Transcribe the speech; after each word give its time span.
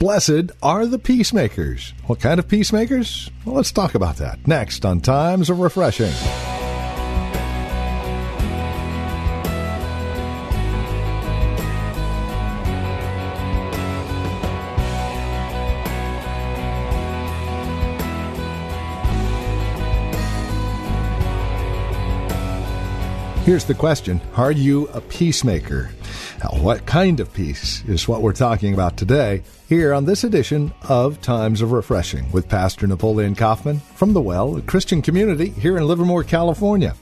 Blessed 0.00 0.52
are 0.62 0.86
the 0.86 0.98
peacemakers. 0.98 1.92
What 2.06 2.20
kind 2.20 2.40
of 2.40 2.48
peacemakers? 2.48 3.30
Well, 3.44 3.56
let's 3.56 3.70
talk 3.70 3.94
about 3.94 4.16
that 4.16 4.46
next 4.46 4.86
on 4.86 5.02
Times 5.02 5.50
of 5.50 5.60
Refreshing. 5.60 6.10
Here's 23.44 23.66
the 23.66 23.74
question 23.74 24.22
Are 24.36 24.50
you 24.50 24.88
a 24.94 25.02
peacemaker? 25.02 25.90
Now, 26.42 26.58
what 26.62 26.86
kind 26.86 27.20
of 27.20 27.30
peace 27.34 27.84
is 27.84 28.08
what 28.08 28.22
we're 28.22 28.32
talking 28.32 28.72
about 28.72 28.96
today 28.96 29.42
here 29.68 29.92
on 29.92 30.06
this 30.06 30.24
edition 30.24 30.72
of 30.88 31.20
Times 31.20 31.60
of 31.60 31.72
Refreshing 31.72 32.32
with 32.32 32.48
Pastor 32.48 32.86
Napoleon 32.86 33.34
Kaufman 33.34 33.80
from 33.94 34.14
The 34.14 34.22
Well, 34.22 34.56
a 34.56 34.62
Christian 34.62 35.02
community 35.02 35.50
here 35.50 35.76
in 35.76 35.86
Livermore, 35.86 36.24
California. 36.24 36.96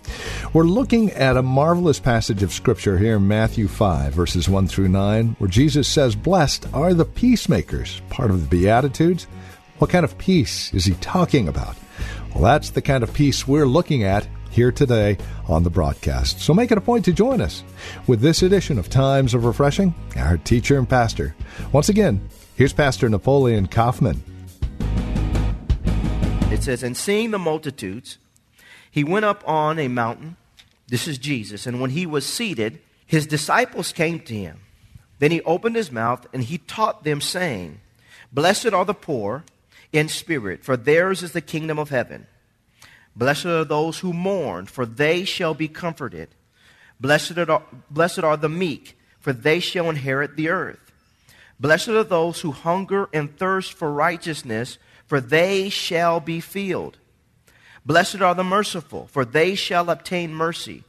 We're 0.52 0.64
looking 0.64 1.12
at 1.12 1.36
a 1.36 1.42
marvelous 1.42 2.00
passage 2.00 2.42
of 2.42 2.52
Scripture 2.52 2.98
here 2.98 3.14
in 3.14 3.28
Matthew 3.28 3.68
5, 3.68 4.12
verses 4.12 4.48
1 4.48 4.66
through 4.66 4.88
9, 4.88 5.36
where 5.38 5.48
Jesus 5.48 5.86
says, 5.86 6.16
Blessed 6.16 6.66
are 6.74 6.92
the 6.92 7.04
peacemakers, 7.04 8.02
part 8.10 8.32
of 8.32 8.40
the 8.40 8.48
Beatitudes. 8.48 9.28
What 9.78 9.90
kind 9.90 10.04
of 10.04 10.18
peace 10.18 10.74
is 10.74 10.84
he 10.84 10.94
talking 10.94 11.46
about? 11.46 11.76
Well, 12.34 12.42
that's 12.42 12.70
the 12.70 12.82
kind 12.82 13.04
of 13.04 13.14
peace 13.14 13.46
we're 13.46 13.66
looking 13.66 14.02
at 14.02 14.26
here 14.58 14.72
today 14.72 15.16
on 15.46 15.62
the 15.62 15.70
broadcast. 15.70 16.40
So 16.40 16.52
make 16.52 16.72
it 16.72 16.78
a 16.78 16.80
point 16.80 17.04
to 17.04 17.12
join 17.12 17.40
us 17.40 17.62
with 18.08 18.20
this 18.20 18.42
edition 18.42 18.76
of 18.76 18.90
Times 18.90 19.32
of 19.32 19.44
Refreshing, 19.44 19.94
our 20.16 20.36
teacher 20.36 20.76
and 20.76 20.88
pastor. 20.88 21.36
Once 21.70 21.88
again, 21.88 22.28
here's 22.56 22.72
Pastor 22.72 23.08
Napoleon 23.08 23.68
Kaufman. 23.68 24.20
It 26.50 26.64
says, 26.64 26.82
And 26.82 26.96
seeing 26.96 27.30
the 27.30 27.38
multitudes, 27.38 28.18
he 28.90 29.04
went 29.04 29.24
up 29.24 29.46
on 29.46 29.78
a 29.78 29.86
mountain. 29.86 30.36
This 30.88 31.06
is 31.06 31.18
Jesus. 31.18 31.64
And 31.64 31.80
when 31.80 31.90
he 31.90 32.04
was 32.04 32.26
seated, 32.26 32.80
his 33.06 33.28
disciples 33.28 33.92
came 33.92 34.18
to 34.18 34.34
him. 34.34 34.58
Then 35.20 35.30
he 35.30 35.40
opened 35.42 35.76
his 35.76 35.92
mouth 35.92 36.26
and 36.32 36.42
he 36.42 36.58
taught 36.58 37.04
them, 37.04 37.20
saying, 37.20 37.80
Blessed 38.32 38.72
are 38.72 38.84
the 38.84 38.92
poor 38.92 39.44
in 39.92 40.08
spirit, 40.08 40.64
for 40.64 40.76
theirs 40.76 41.22
is 41.22 41.30
the 41.30 41.40
kingdom 41.40 41.78
of 41.78 41.90
heaven. 41.90 42.26
Blessed 43.18 43.46
are 43.46 43.64
those 43.64 43.98
who 43.98 44.12
mourn, 44.12 44.66
for 44.66 44.86
they 44.86 45.24
shall 45.24 45.52
be 45.52 45.66
comforted. 45.66 46.28
Blessed 47.00 47.36
are, 47.36 47.62
blessed 47.90 48.20
are 48.20 48.36
the 48.36 48.48
meek, 48.48 48.96
for 49.18 49.32
they 49.32 49.58
shall 49.58 49.90
inherit 49.90 50.36
the 50.36 50.48
earth. 50.48 50.78
Blessed 51.58 51.88
are 51.88 52.04
those 52.04 52.40
who 52.40 52.52
hunger 52.52 53.08
and 53.12 53.36
thirst 53.36 53.72
for 53.72 53.92
righteousness, 53.92 54.78
for 55.04 55.20
they 55.20 55.68
shall 55.68 56.20
be 56.20 56.38
filled. 56.38 56.98
Blessed 57.84 58.20
are 58.20 58.36
the 58.36 58.44
merciful, 58.44 59.08
for 59.08 59.24
they 59.24 59.56
shall 59.56 59.90
obtain 59.90 60.32
mercy. 60.32 60.84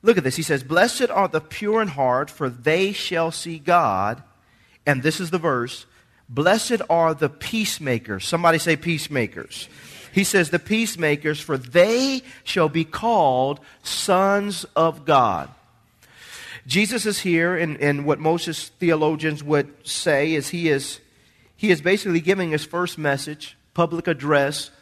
Look 0.00 0.16
at 0.16 0.22
this. 0.22 0.36
He 0.36 0.44
says, 0.44 0.62
Blessed 0.62 1.10
are 1.10 1.26
the 1.26 1.40
pure 1.40 1.82
in 1.82 1.88
heart, 1.88 2.30
for 2.30 2.48
they 2.48 2.92
shall 2.92 3.32
see 3.32 3.58
God. 3.58 4.22
And 4.86 5.02
this 5.02 5.18
is 5.18 5.30
the 5.30 5.38
verse 5.38 5.86
Blessed 6.28 6.82
are 6.90 7.14
the 7.14 7.30
peacemakers. 7.30 8.26
Somebody 8.26 8.58
say, 8.58 8.76
peacemakers. 8.76 9.68
He 10.18 10.24
says, 10.24 10.50
The 10.50 10.58
peacemakers, 10.58 11.38
for 11.40 11.56
they 11.56 12.22
shall 12.42 12.68
be 12.68 12.84
called 12.84 13.60
sons 13.84 14.66
of 14.74 15.04
God. 15.04 15.48
Jesus 16.66 17.06
is 17.06 17.20
here, 17.20 17.56
and, 17.56 17.80
and 17.80 18.04
what 18.04 18.18
most 18.18 18.48
theologians 18.80 19.44
would 19.44 19.72
say 19.86 20.34
is 20.34 20.48
he 20.48 20.70
is 20.70 20.98
he 21.56 21.70
is 21.70 21.80
basically 21.80 22.20
giving 22.20 22.50
his 22.50 22.64
first 22.64 22.98
message, 22.98 23.56
public 23.74 24.08
address, 24.08 24.72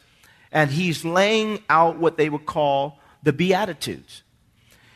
and 0.52 0.70
he's 0.70 1.04
laying 1.04 1.62
out 1.68 1.98
what 1.98 2.16
they 2.16 2.30
would 2.30 2.46
call 2.46 2.98
the 3.22 3.34
Beatitudes. 3.34 4.22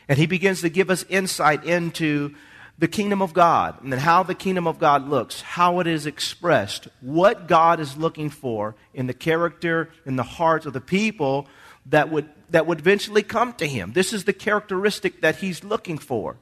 And 0.09 0.17
he 0.17 0.25
begins 0.25 0.63
to 0.63 0.71
give 0.71 0.89
us 0.89 1.05
insight 1.11 1.65
into 1.65 2.35
the 2.81 2.89
kingdom 2.89 3.23
of 3.23 3.33
God 3.33 3.81
and 3.83 3.93
then 3.93 4.01
how 4.01 4.23
the 4.23 4.35
kingdom 4.35 4.67
of 4.67 4.79
God 4.79 5.09
looks, 5.09 5.43
how 5.43 5.79
it 5.81 5.87
is 5.87 6.07
expressed, 6.07 6.89
what 7.01 7.47
God 7.47 7.79
is 7.79 7.97
looking 7.97 8.31
for 8.31 8.75
in 8.93 9.07
the 9.07 9.15
character, 9.15 9.91
in 10.05 10.17
the 10.17 10.23
hearts 10.23 10.67
of 10.67 10.73
the 10.73 10.81
people 10.81 11.47
that 11.87 12.11
would, 12.11 12.29
that 12.49 12.67
would 12.67 12.81
eventually 12.81 13.23
come 13.23 13.53
to 13.55 13.67
him. 13.67 13.93
This 13.93 14.13
is 14.13 14.25
the 14.25 14.33
characteristic 14.33 15.21
that 15.21 15.37
he's 15.37 15.63
looking 15.63 15.99
for 15.99 16.37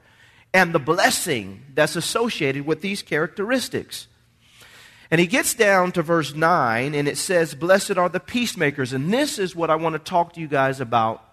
and 0.55 0.73
the 0.73 0.79
blessing 0.79 1.65
that's 1.75 1.97
associated 1.97 2.65
with 2.65 2.81
these 2.81 3.03
characteristics. 3.03 4.07
And 5.11 5.21
he 5.21 5.27
gets 5.27 5.55
down 5.55 5.93
to 5.93 6.03
verse 6.03 6.35
9 6.35 6.95
and 6.95 7.09
it 7.09 7.19
says, 7.19 7.55
Blessed 7.55 7.99
are 7.99 8.09
the 8.09 8.21
peacemakers. 8.21 8.93
And 8.93 9.13
this 9.13 9.39
is 9.39 9.57
what 9.57 9.71
I 9.71 9.75
want 9.75 9.95
to 9.95 9.99
talk 9.99 10.35
to 10.35 10.41
you 10.41 10.49
guys 10.49 10.81
about 10.81 11.25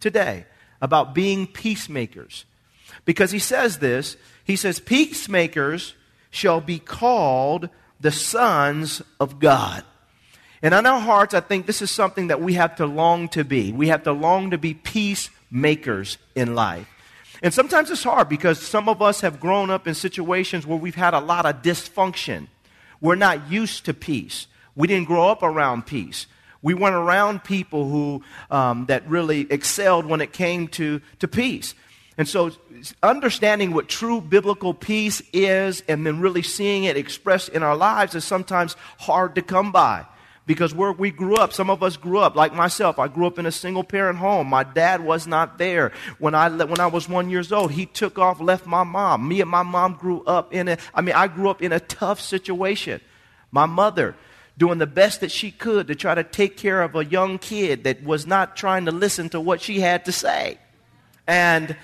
today 0.00 0.46
about 0.80 1.14
being 1.14 1.46
peacemakers. 1.46 2.44
Because 3.04 3.30
he 3.30 3.38
says 3.38 3.78
this 3.78 4.16
he 4.48 4.56
says, 4.56 4.80
Peacemakers 4.80 5.94
shall 6.30 6.60
be 6.60 6.78
called 6.78 7.68
the 8.00 8.10
sons 8.10 9.02
of 9.20 9.38
God. 9.38 9.84
And 10.62 10.74
in 10.74 10.86
our 10.86 11.00
hearts, 11.00 11.34
I 11.34 11.40
think 11.40 11.66
this 11.66 11.82
is 11.82 11.90
something 11.90 12.28
that 12.28 12.40
we 12.40 12.54
have 12.54 12.76
to 12.76 12.86
long 12.86 13.28
to 13.28 13.44
be. 13.44 13.72
We 13.72 13.88
have 13.88 14.04
to 14.04 14.12
long 14.12 14.50
to 14.50 14.58
be 14.58 14.72
peacemakers 14.72 16.16
in 16.34 16.54
life. 16.54 16.88
And 17.42 17.52
sometimes 17.52 17.90
it's 17.90 18.02
hard 18.02 18.28
because 18.28 18.58
some 18.58 18.88
of 18.88 19.02
us 19.02 19.20
have 19.20 19.38
grown 19.38 19.70
up 19.70 19.86
in 19.86 19.94
situations 19.94 20.66
where 20.66 20.78
we've 20.78 20.94
had 20.94 21.12
a 21.12 21.20
lot 21.20 21.44
of 21.44 21.62
dysfunction. 21.62 22.48
We're 23.02 23.16
not 23.16 23.50
used 23.50 23.84
to 23.84 23.94
peace. 23.94 24.46
We 24.74 24.88
didn't 24.88 25.06
grow 25.06 25.28
up 25.28 25.42
around 25.42 25.86
peace. 25.86 26.26
We 26.62 26.72
weren't 26.72 26.96
around 26.96 27.44
people 27.44 27.88
who 27.88 28.24
um, 28.50 28.86
that 28.86 29.06
really 29.06 29.46
excelled 29.50 30.06
when 30.06 30.22
it 30.22 30.32
came 30.32 30.68
to, 30.68 31.02
to 31.18 31.28
peace. 31.28 31.74
And 32.18 32.26
so, 32.26 32.50
understanding 33.00 33.72
what 33.72 33.88
true 33.88 34.20
biblical 34.20 34.74
peace 34.74 35.22
is 35.32 35.84
and 35.86 36.04
then 36.04 36.20
really 36.20 36.42
seeing 36.42 36.82
it 36.82 36.96
expressed 36.96 37.48
in 37.50 37.62
our 37.62 37.76
lives 37.76 38.16
is 38.16 38.24
sometimes 38.24 38.74
hard 38.98 39.36
to 39.36 39.42
come 39.42 39.70
by. 39.70 40.04
Because 40.44 40.74
where 40.74 40.90
we 40.90 41.12
grew 41.12 41.36
up, 41.36 41.52
some 41.52 41.70
of 41.70 41.82
us 41.82 41.96
grew 41.96 42.18
up, 42.18 42.34
like 42.34 42.52
myself, 42.54 42.98
I 42.98 43.06
grew 43.06 43.26
up 43.26 43.38
in 43.38 43.46
a 43.46 43.52
single 43.52 43.84
parent 43.84 44.18
home. 44.18 44.48
My 44.48 44.64
dad 44.64 45.04
was 45.04 45.26
not 45.26 45.58
there. 45.58 45.92
When 46.18 46.34
I, 46.34 46.48
when 46.48 46.80
I 46.80 46.86
was 46.86 47.08
one 47.08 47.30
years 47.30 47.52
old, 47.52 47.70
he 47.70 47.86
took 47.86 48.18
off, 48.18 48.40
left 48.40 48.66
my 48.66 48.82
mom. 48.82 49.28
Me 49.28 49.40
and 49.40 49.50
my 49.50 49.62
mom 49.62 49.94
grew 49.94 50.24
up 50.24 50.52
in 50.52 50.68
a, 50.68 50.78
I 50.94 51.02
mean, 51.02 51.14
I 51.14 51.28
grew 51.28 51.50
up 51.50 51.62
in 51.62 51.70
a 51.70 51.80
tough 51.80 52.20
situation. 52.20 53.00
My 53.52 53.66
mother, 53.66 54.16
doing 54.56 54.78
the 54.78 54.86
best 54.86 55.20
that 55.20 55.30
she 55.30 55.52
could 55.52 55.86
to 55.86 55.94
try 55.94 56.14
to 56.16 56.24
take 56.24 56.56
care 56.56 56.82
of 56.82 56.96
a 56.96 57.04
young 57.04 57.38
kid 57.38 57.84
that 57.84 58.02
was 58.02 58.26
not 58.26 58.56
trying 58.56 58.86
to 58.86 58.90
listen 58.90 59.28
to 59.28 59.40
what 59.40 59.60
she 59.60 59.80
had 59.80 60.06
to 60.06 60.12
say. 60.12 60.58
And 61.26 61.76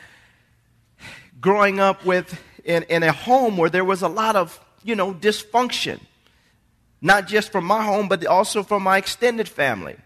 growing 1.45 1.79
up 1.79 2.07
with 2.07 2.41
in, 2.65 2.85
in 2.85 3.03
a 3.03 3.13
home 3.13 3.59
where 3.59 3.69
there 3.69 3.85
was 3.85 4.01
a 4.01 4.09
lot 4.09 4.35
of, 4.35 4.59
you 4.83 4.95
know, 4.95 5.13
dysfunction. 5.13 6.01
Not 7.03 7.29
just 7.29 7.53
from 7.53 7.67
my 7.67 7.85
home, 7.85 8.09
but 8.09 8.25
also 8.25 8.63
from 8.63 8.83
my 8.83 8.97
extended 8.97 9.47
family. 9.47 9.97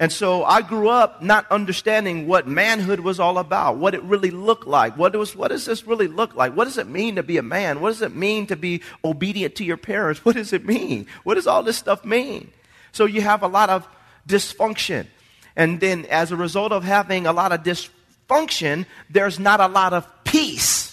And 0.00 0.10
so 0.10 0.42
I 0.42 0.60
grew 0.60 0.88
up 0.88 1.22
not 1.22 1.48
understanding 1.52 2.26
what 2.26 2.48
manhood 2.48 2.98
was 2.98 3.20
all 3.20 3.38
about, 3.38 3.76
what 3.76 3.94
it 3.94 4.02
really 4.02 4.32
looked 4.32 4.66
like. 4.66 4.98
What, 4.98 5.14
was, 5.14 5.36
what 5.36 5.52
does 5.52 5.66
this 5.66 5.86
really 5.86 6.08
look 6.08 6.34
like? 6.34 6.56
What 6.56 6.64
does 6.64 6.78
it 6.78 6.88
mean 6.88 7.14
to 7.14 7.22
be 7.22 7.36
a 7.36 7.42
man? 7.44 7.80
What 7.80 7.90
does 7.90 8.02
it 8.02 8.16
mean 8.16 8.48
to 8.48 8.56
be 8.56 8.82
obedient 9.04 9.54
to 9.56 9.64
your 9.64 9.76
parents? 9.76 10.24
What 10.24 10.34
does 10.34 10.52
it 10.52 10.64
mean? 10.66 11.06
What 11.22 11.34
does 11.34 11.46
all 11.46 11.62
this 11.62 11.78
stuff 11.78 12.04
mean? 12.04 12.50
So 12.90 13.04
you 13.04 13.20
have 13.20 13.44
a 13.44 13.48
lot 13.48 13.70
of 13.70 13.86
dysfunction. 14.26 15.06
And 15.54 15.78
then 15.78 16.06
as 16.06 16.32
a 16.32 16.36
result 16.36 16.72
of 16.72 16.82
having 16.82 17.28
a 17.28 17.32
lot 17.32 17.52
of 17.52 17.62
dysfunction, 17.62 18.84
there's 19.08 19.38
not 19.38 19.60
a 19.60 19.68
lot 19.68 19.92
of 19.92 20.21
peace. 20.32 20.88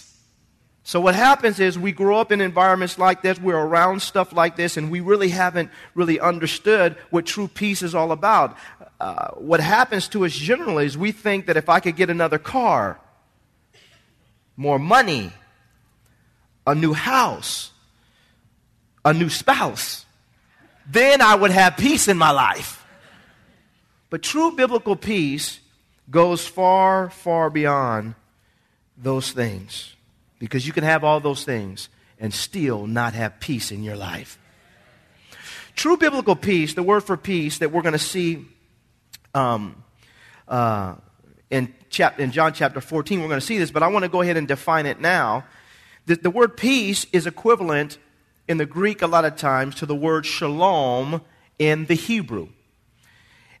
So 0.82 1.00
what 1.00 1.14
happens 1.14 1.60
is 1.60 1.78
we 1.78 1.92
grow 1.92 2.18
up 2.18 2.30
in 2.30 2.42
environments 2.42 2.98
like 2.98 3.22
this, 3.22 3.40
we're 3.40 3.56
around 3.56 4.02
stuff 4.02 4.34
like 4.34 4.56
this, 4.56 4.76
and 4.76 4.90
we 4.90 5.00
really 5.00 5.30
haven't 5.30 5.70
really 5.94 6.20
understood 6.20 6.96
what 7.08 7.24
true 7.24 7.48
peace 7.48 7.82
is 7.82 7.94
all 7.94 8.12
about. 8.12 8.56
Uh, 9.00 9.30
what 9.36 9.60
happens 9.60 10.08
to 10.08 10.26
us 10.26 10.32
generally 10.32 10.84
is 10.84 10.98
we 10.98 11.10
think 11.10 11.46
that 11.46 11.56
if 11.56 11.70
I 11.70 11.80
could 11.80 11.96
get 11.96 12.10
another 12.10 12.38
car, 12.38 13.00
more 14.56 14.78
money, 14.78 15.32
a 16.66 16.74
new 16.74 16.92
house, 16.92 17.70
a 19.06 19.14
new 19.14 19.30
spouse. 19.30 20.04
Then 20.86 21.22
I 21.22 21.34
would 21.34 21.50
have 21.50 21.78
peace 21.78 22.08
in 22.08 22.18
my 22.18 22.30
life. 22.30 22.84
But 24.10 24.22
true 24.22 24.52
biblical 24.52 24.96
peace 24.96 25.60
goes 26.10 26.46
far, 26.46 27.08
far 27.08 27.48
beyond 27.48 28.16
those 29.02 29.32
things. 29.32 29.94
Because 30.38 30.66
you 30.66 30.72
can 30.72 30.84
have 30.84 31.04
all 31.04 31.20
those 31.20 31.44
things 31.44 31.88
and 32.18 32.32
still 32.32 32.86
not 32.86 33.14
have 33.14 33.40
peace 33.40 33.72
in 33.72 33.82
your 33.82 33.96
life. 33.96 34.38
True 35.74 35.96
biblical 35.96 36.36
peace, 36.36 36.74
the 36.74 36.82
word 36.82 37.02
for 37.02 37.16
peace 37.16 37.58
that 37.58 37.72
we're 37.72 37.82
going 37.82 37.92
to 37.92 37.98
see 37.98 38.46
um, 39.34 39.82
uh, 40.48 40.94
in, 41.50 41.74
chap- 41.88 42.20
in 42.20 42.32
John 42.32 42.52
chapter 42.52 42.80
14, 42.80 43.20
we're 43.20 43.28
going 43.28 43.40
to 43.40 43.46
see 43.46 43.58
this, 43.58 43.70
but 43.70 43.82
I 43.82 43.88
want 43.88 44.04
to 44.04 44.08
go 44.08 44.20
ahead 44.20 44.36
and 44.36 44.46
define 44.46 44.86
it 44.86 45.00
now. 45.00 45.44
The, 46.06 46.16
the 46.16 46.30
word 46.30 46.56
peace 46.56 47.06
is 47.12 47.26
equivalent 47.26 47.98
in 48.48 48.58
the 48.58 48.66
Greek 48.66 49.02
a 49.02 49.06
lot 49.06 49.24
of 49.24 49.36
times 49.36 49.76
to 49.76 49.86
the 49.86 49.94
word 49.94 50.26
shalom 50.26 51.22
in 51.58 51.86
the 51.86 51.94
Hebrew. 51.94 52.48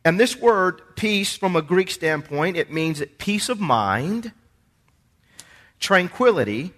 And 0.04 0.18
this 0.18 0.36
word, 0.36 0.96
peace, 0.96 1.36
from 1.36 1.56
a 1.56 1.62
Greek 1.62 1.90
standpoint, 1.90 2.56
it 2.56 2.72
means 2.72 3.02
peace 3.18 3.48
of 3.48 3.60
mind, 3.60 4.32
tranquility, 5.80 6.72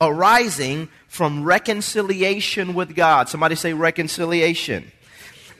arising 0.00 0.88
from 1.08 1.44
reconciliation 1.44 2.74
with 2.74 2.96
God. 2.96 3.28
Somebody 3.28 3.54
say 3.54 3.72
reconciliation. 3.72 4.90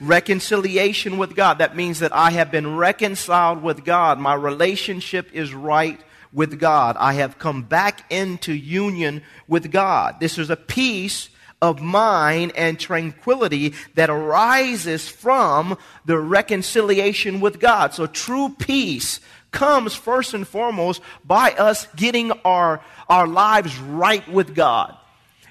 Reconciliation 0.01 1.17
with 1.17 1.35
God. 1.35 1.59
That 1.59 1.77
means 1.77 2.01
that 2.01 2.15
I 2.15 2.31
have 2.33 2.51
been 2.51 2.77
reconciled 2.77 3.63
with 3.63 3.85
God. 3.85 4.19
My 4.19 4.35
relationship 4.35 5.31
is 5.33 5.55
right 5.55 6.01
with 6.33 6.59
God. 6.59 6.97
I 6.99 7.15
have 7.15 7.39
come 7.39 7.63
back 7.63 8.11
into 8.11 8.53
union 8.53 9.23
with 9.49 9.71
God. 9.71 10.17
This 10.21 10.37
is 10.37 10.51
a 10.51 10.57
peace 10.57 11.31
of 11.63 11.81
mind 11.81 12.53
and 12.57 12.79
tranquility 12.79 13.73
that 13.95 14.11
arises 14.11 15.09
from 15.09 15.79
the 16.05 16.19
reconciliation 16.19 17.41
with 17.41 17.59
God. 17.59 17.95
So 17.95 18.07
true 18.07 18.55
peace 18.59 19.21
comes 19.57 19.95
first 19.95 20.35
and 20.35 20.47
foremost 20.47 21.01
by 21.25 21.51
us 21.53 21.89
getting 21.97 22.31
our, 22.45 22.83
our 23.09 23.27
lives 23.27 23.79
right 23.79 24.29
with 24.29 24.55
God. 24.55 24.95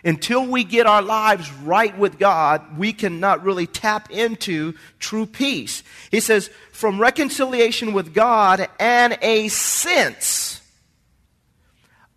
Until 0.03 0.45
we 0.45 0.63
get 0.63 0.85
our 0.85 1.01
lives 1.01 1.51
right 1.51 1.97
with 1.97 2.19
God, 2.19 2.77
we 2.77 2.93
cannot 2.93 3.43
really 3.43 3.65
tap 3.65 4.11
into 4.11 4.75
true 4.99 5.25
peace. 5.25 5.81
He 6.11 6.19
says, 6.19 6.51
from 6.71 7.01
reconciliation 7.01 7.93
with 7.93 8.13
God 8.13 8.69
and 8.79 9.17
a 9.23 9.47
sense 9.47 10.61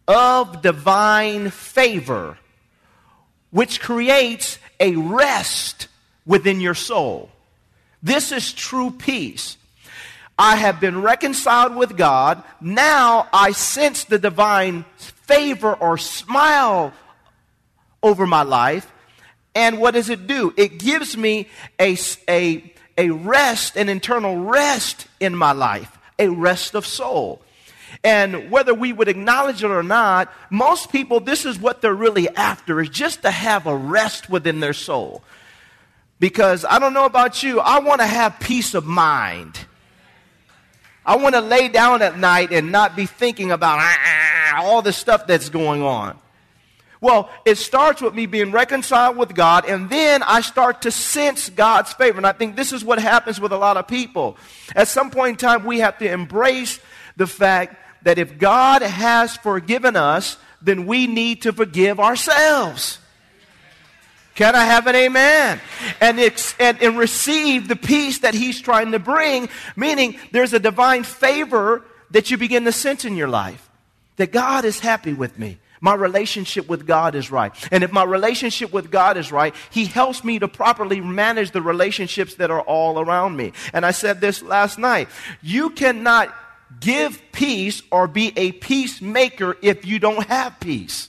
of 0.07 0.61
divine 0.61 1.49
favor, 1.49 2.37
which 3.51 3.81
creates 3.81 4.59
a 4.79 4.95
rest 4.95 5.89
within 6.27 6.61
your 6.61 6.75
soul. 6.75 7.31
This 8.03 8.31
is 8.31 8.53
true 8.53 8.91
peace. 8.91 9.57
I 10.39 10.57
have 10.57 10.81
been 10.81 11.03
reconciled 11.03 11.75
with 11.75 11.97
God. 11.97 12.43
Now 12.61 13.29
I 13.33 13.53
sense 13.53 14.05
the 14.05 14.19
divine 14.19 14.85
favor 14.97 15.75
or 15.75 15.99
smile 15.99 16.93
over 18.03 18.27
my 18.27 18.43
life. 18.43 18.91
And 19.55 19.81
what 19.81 19.95
does 19.95 20.09
it 20.09 20.29
do? 20.29 20.55
It 20.57 20.79
gives 20.79 21.17
me 21.17 21.49
a, 21.81 21.97
a, 22.29 22.73
a 22.97 23.11
rest, 23.11 23.77
an 23.77 23.89
internal 23.89 24.45
rest 24.45 25.09
in 25.19 25.35
my 25.35 25.53
life, 25.53 25.99
a 26.19 26.29
rest 26.29 26.75
of 26.77 26.87
soul. 26.87 27.43
And 28.05 28.51
whether 28.51 28.73
we 28.73 28.93
would 28.93 29.09
acknowledge 29.09 29.65
it 29.65 29.71
or 29.71 29.83
not, 29.83 30.33
most 30.51 30.93
people, 30.93 31.19
this 31.19 31.45
is 31.45 31.59
what 31.59 31.83
they're 31.83 31.95
really 31.95 32.29
after, 32.29 32.81
is 32.81 32.91
just 32.91 33.23
to 33.23 33.31
have 33.31 33.67
a 33.67 33.77
rest 33.77 34.31
within 34.31 34.61
their 34.61 34.73
soul. 34.73 35.25
Because 36.21 36.65
I 36.65 36.79
don't 36.79 36.95
know 36.95 37.07
about 37.07 37.43
you, 37.43 37.59
I 37.59 37.81
want 37.81 38.01
to 38.01 38.07
have 38.07 38.39
peace 38.39 38.75
of 38.75 38.85
mind. 38.85 39.67
I 41.09 41.17
want 41.17 41.35
to 41.35 41.41
lay 41.41 41.69
down 41.69 42.03
at 42.03 42.19
night 42.19 42.53
and 42.53 42.71
not 42.71 42.95
be 42.95 43.07
thinking 43.07 43.51
about 43.51 43.79
ah, 43.81 44.63
all 44.63 44.83
the 44.83 44.93
stuff 44.93 45.27
that's 45.27 45.49
going 45.49 45.83
on. 45.83 46.19
Well, 47.01 47.31
it 47.47 47.57
starts 47.57 48.03
with 48.03 48.13
me 48.13 48.27
being 48.27 48.53
reconciled 48.53 49.17
with 49.17 49.35
God, 49.35 49.65
and 49.65 49.89
then 49.89 50.23
I 50.23 50.43
start 50.43 50.83
to 50.83 50.91
sense 50.91 51.49
God's 51.49 51.95
favor. 51.95 52.19
And 52.19 52.27
I 52.27 52.33
think 52.33 52.57
this 52.57 52.75
is 52.75 52.85
what 52.85 52.99
happens 52.99 53.41
with 53.41 53.53
a 53.53 53.57
lot 53.57 53.79
of 53.79 53.89
people. 53.89 54.37
At 54.77 54.89
some 54.89 55.11
point 55.11 55.31
in 55.31 55.37
time, 55.37 55.65
we 55.65 55.79
have 55.79 55.97
to 55.99 56.13
embrace 56.13 56.79
the 57.17 57.27
fact 57.27 57.77
that 58.03 58.19
if 58.19 58.39
God 58.39 58.83
has 58.83 59.35
forgiven 59.35 59.97
us, 59.97 60.37
then 60.61 60.85
we 60.85 61.07
need 61.07 61.41
to 61.43 61.55
forgive 61.55 61.99
ourselves. 61.99 62.99
Can 64.39 64.55
I 64.55 64.67
have 64.67 64.87
an 64.87 64.95
amen? 64.95 65.61
And, 66.01 66.21
and, 66.61 66.81
and 66.81 66.97
receive 66.97 67.67
the 67.67 67.75
peace 67.75 68.21
that 68.21 68.35
he's 68.35 68.61
trying 68.61 68.93
to 68.93 69.01
bring, 69.01 69.49
meaning 69.75 70.17
there's 70.31 70.53
a 70.53 70.61
divine 70.61 71.03
favor 71.03 71.83
that 72.13 72.31
you 72.31 72.39
begin 72.39 72.63
to 72.63 72.71
sense 72.71 73.05
in 73.05 73.17
your 73.17 73.27
life. 73.27 73.69
That 74.15 74.31
God 74.31 74.65
is 74.65 74.79
happy 74.79 75.13
with 75.13 75.41
me. 75.41 75.59
My 75.81 75.95
relationship 75.95 76.69
with 76.69 76.87
God 76.87 77.17
is 77.17 77.33
right. 77.33 77.53
And 77.73 77.83
if 77.83 77.91
my 77.91 78.05
relationship 78.05 78.73
with 78.73 78.93
God 78.93 79.17
is 79.17 79.33
right, 79.33 79.53
He 79.71 79.87
helps 79.87 80.23
me 80.23 80.39
to 80.39 80.47
properly 80.47 81.01
manage 81.01 81.51
the 81.51 81.61
relationships 81.61 82.37
that 82.37 82.53
are 82.53 82.63
all 82.63 83.01
around 83.01 83.37
me. 83.37 83.55
And 83.73 83.85
I 83.85 83.91
said 83.91 84.21
this 84.21 84.41
last 84.41 84.79
night. 84.79 85.09
You 85.43 85.71
cannot 85.71 86.33
give 86.79 87.21
peace 87.33 87.83
or 87.91 88.07
be 88.07 88.33
a 88.37 88.53
peacemaker 88.53 89.57
if 89.63 89.85
you 89.85 89.99
don't 89.99 90.29
have 90.29 90.61
peace. 90.61 91.09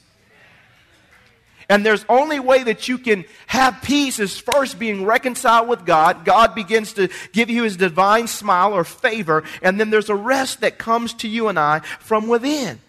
And 1.70 1.86
there's 1.86 2.04
only 2.10 2.40
way 2.40 2.64
that 2.64 2.88
you 2.88 2.98
can 2.98 3.26
have 3.46 3.82
peace 3.84 4.20
is 4.20 4.40
first 4.40 4.80
being 4.80 5.06
reconciled 5.06 5.70
with 5.70 5.86
God. 5.86 6.26
God 6.26 6.56
begins 6.56 6.94
to 6.94 7.10
give 7.32 7.50
you 7.52 7.64
his 7.64 7.78
divine 7.78 8.26
smile 8.28 8.74
or 8.74 8.84
favor, 8.84 9.44
and 9.62 9.80
then 9.80 9.92
there's 9.92 10.10
a 10.10 10.16
rest 10.16 10.62
that 10.62 10.80
comes 10.80 11.14
to 11.16 11.28
you 11.28 11.48
and 11.48 11.60
I 11.60 11.80
from 12.00 12.28
within. 12.28 12.80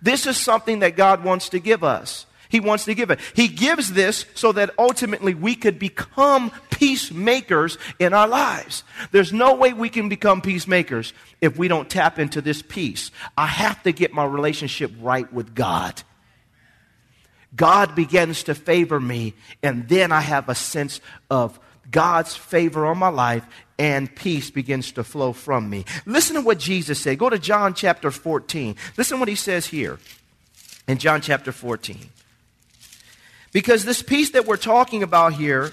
This 0.00 0.26
is 0.26 0.38
something 0.38 0.78
that 0.78 0.96
God 0.96 1.22
wants 1.22 1.50
to 1.50 1.60
give 1.60 1.84
us. 1.84 2.24
He 2.48 2.60
wants 2.60 2.84
to 2.84 2.94
give 2.94 3.10
it. 3.10 3.18
He 3.34 3.48
gives 3.48 3.92
this 3.92 4.26
so 4.34 4.52
that 4.52 4.70
ultimately 4.78 5.34
we 5.34 5.54
could 5.54 5.78
become 5.78 6.52
peacemakers 6.70 7.78
in 7.98 8.12
our 8.12 8.28
lives. 8.28 8.84
There's 9.10 9.32
no 9.32 9.54
way 9.54 9.72
we 9.72 9.88
can 9.88 10.10
become 10.10 10.42
peacemakers 10.42 11.14
if 11.40 11.56
we 11.56 11.68
don't 11.68 11.88
tap 11.88 12.18
into 12.18 12.42
this 12.42 12.60
peace. 12.60 13.10
I 13.38 13.46
have 13.46 13.82
to 13.84 13.92
get 13.92 14.12
my 14.12 14.26
relationship 14.26 14.92
right 15.00 15.30
with 15.32 15.54
God. 15.54 16.02
God 17.54 17.94
begins 17.94 18.44
to 18.44 18.54
favor 18.54 18.98
me, 18.98 19.34
and 19.62 19.88
then 19.88 20.12
I 20.12 20.20
have 20.20 20.48
a 20.48 20.54
sense 20.54 21.00
of 21.30 21.58
God's 21.90 22.34
favor 22.34 22.86
on 22.86 22.98
my 22.98 23.08
life, 23.08 23.44
and 23.78 24.14
peace 24.14 24.50
begins 24.50 24.92
to 24.92 25.04
flow 25.04 25.32
from 25.32 25.68
me. 25.68 25.84
Listen 26.06 26.36
to 26.36 26.42
what 26.42 26.58
Jesus 26.58 27.00
said. 27.00 27.18
Go 27.18 27.28
to 27.28 27.38
John 27.38 27.74
chapter 27.74 28.10
14. 28.10 28.76
Listen 28.96 29.16
to 29.16 29.20
what 29.20 29.28
he 29.28 29.34
says 29.34 29.66
here 29.66 29.98
in 30.88 30.98
John 30.98 31.20
chapter 31.20 31.52
14. 31.52 31.98
Because 33.52 33.84
this 33.84 34.02
peace 34.02 34.30
that 34.30 34.46
we're 34.46 34.56
talking 34.56 35.02
about 35.02 35.34
here 35.34 35.72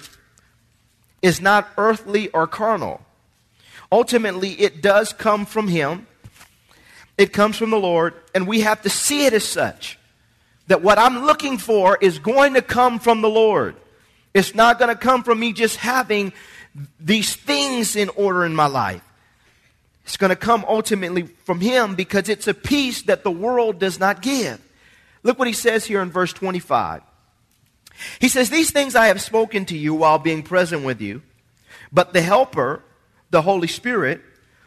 is 1.22 1.40
not 1.40 1.68
earthly 1.78 2.28
or 2.28 2.46
carnal. 2.46 3.00
Ultimately, 3.90 4.52
it 4.52 4.82
does 4.82 5.12
come 5.12 5.46
from 5.46 5.68
Him, 5.68 6.06
it 7.18 7.32
comes 7.32 7.56
from 7.56 7.70
the 7.70 7.78
Lord, 7.78 8.14
and 8.34 8.46
we 8.46 8.60
have 8.60 8.82
to 8.82 8.90
see 8.90 9.26
it 9.26 9.32
as 9.32 9.44
such 9.44 9.98
that 10.70 10.82
what 10.82 11.00
I'm 11.00 11.26
looking 11.26 11.58
for 11.58 11.98
is 12.00 12.20
going 12.20 12.54
to 12.54 12.62
come 12.62 13.00
from 13.00 13.22
the 13.22 13.28
Lord. 13.28 13.74
It's 14.32 14.54
not 14.54 14.78
going 14.78 14.88
to 14.88 14.94
come 14.94 15.24
from 15.24 15.40
me 15.40 15.52
just 15.52 15.74
having 15.74 16.32
these 17.00 17.34
things 17.34 17.96
in 17.96 18.08
order 18.10 18.44
in 18.44 18.54
my 18.54 18.66
life. 18.66 19.02
It's 20.04 20.16
going 20.16 20.30
to 20.30 20.36
come 20.36 20.64
ultimately 20.68 21.22
from 21.42 21.58
Him 21.58 21.96
because 21.96 22.28
it's 22.28 22.46
a 22.46 22.54
peace 22.54 23.02
that 23.02 23.24
the 23.24 23.32
world 23.32 23.80
does 23.80 23.98
not 23.98 24.22
give. 24.22 24.60
Look 25.24 25.40
what 25.40 25.48
He 25.48 25.54
says 25.54 25.86
here 25.86 26.02
in 26.02 26.10
verse 26.12 26.32
25. 26.32 27.02
He 28.20 28.28
says, 28.28 28.48
These 28.48 28.70
things 28.70 28.94
I 28.94 29.06
have 29.06 29.20
spoken 29.20 29.64
to 29.66 29.76
you 29.76 29.92
while 29.92 30.20
being 30.20 30.44
present 30.44 30.84
with 30.84 31.00
you, 31.00 31.20
but 31.90 32.12
the 32.12 32.22
Helper, 32.22 32.80
the 33.30 33.42
Holy 33.42 33.66
Spirit, 33.66 34.20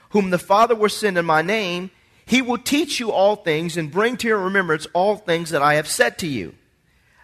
whom 0.09 0.31
the 0.31 0.37
Father 0.37 0.75
will 0.75 0.89
send 0.89 1.17
in 1.17 1.23
my 1.23 1.41
name, 1.41 1.91
he 2.25 2.41
will 2.41 2.57
teach 2.57 2.99
you 2.99 3.11
all 3.11 3.35
things 3.35 3.77
and 3.77 3.91
bring 3.91 4.17
to 4.17 4.27
your 4.27 4.39
remembrance 4.39 4.87
all 4.93 5.17
things 5.17 5.49
that 5.49 5.61
I 5.61 5.75
have 5.75 5.87
said 5.87 6.17
to 6.19 6.27
you. 6.27 6.55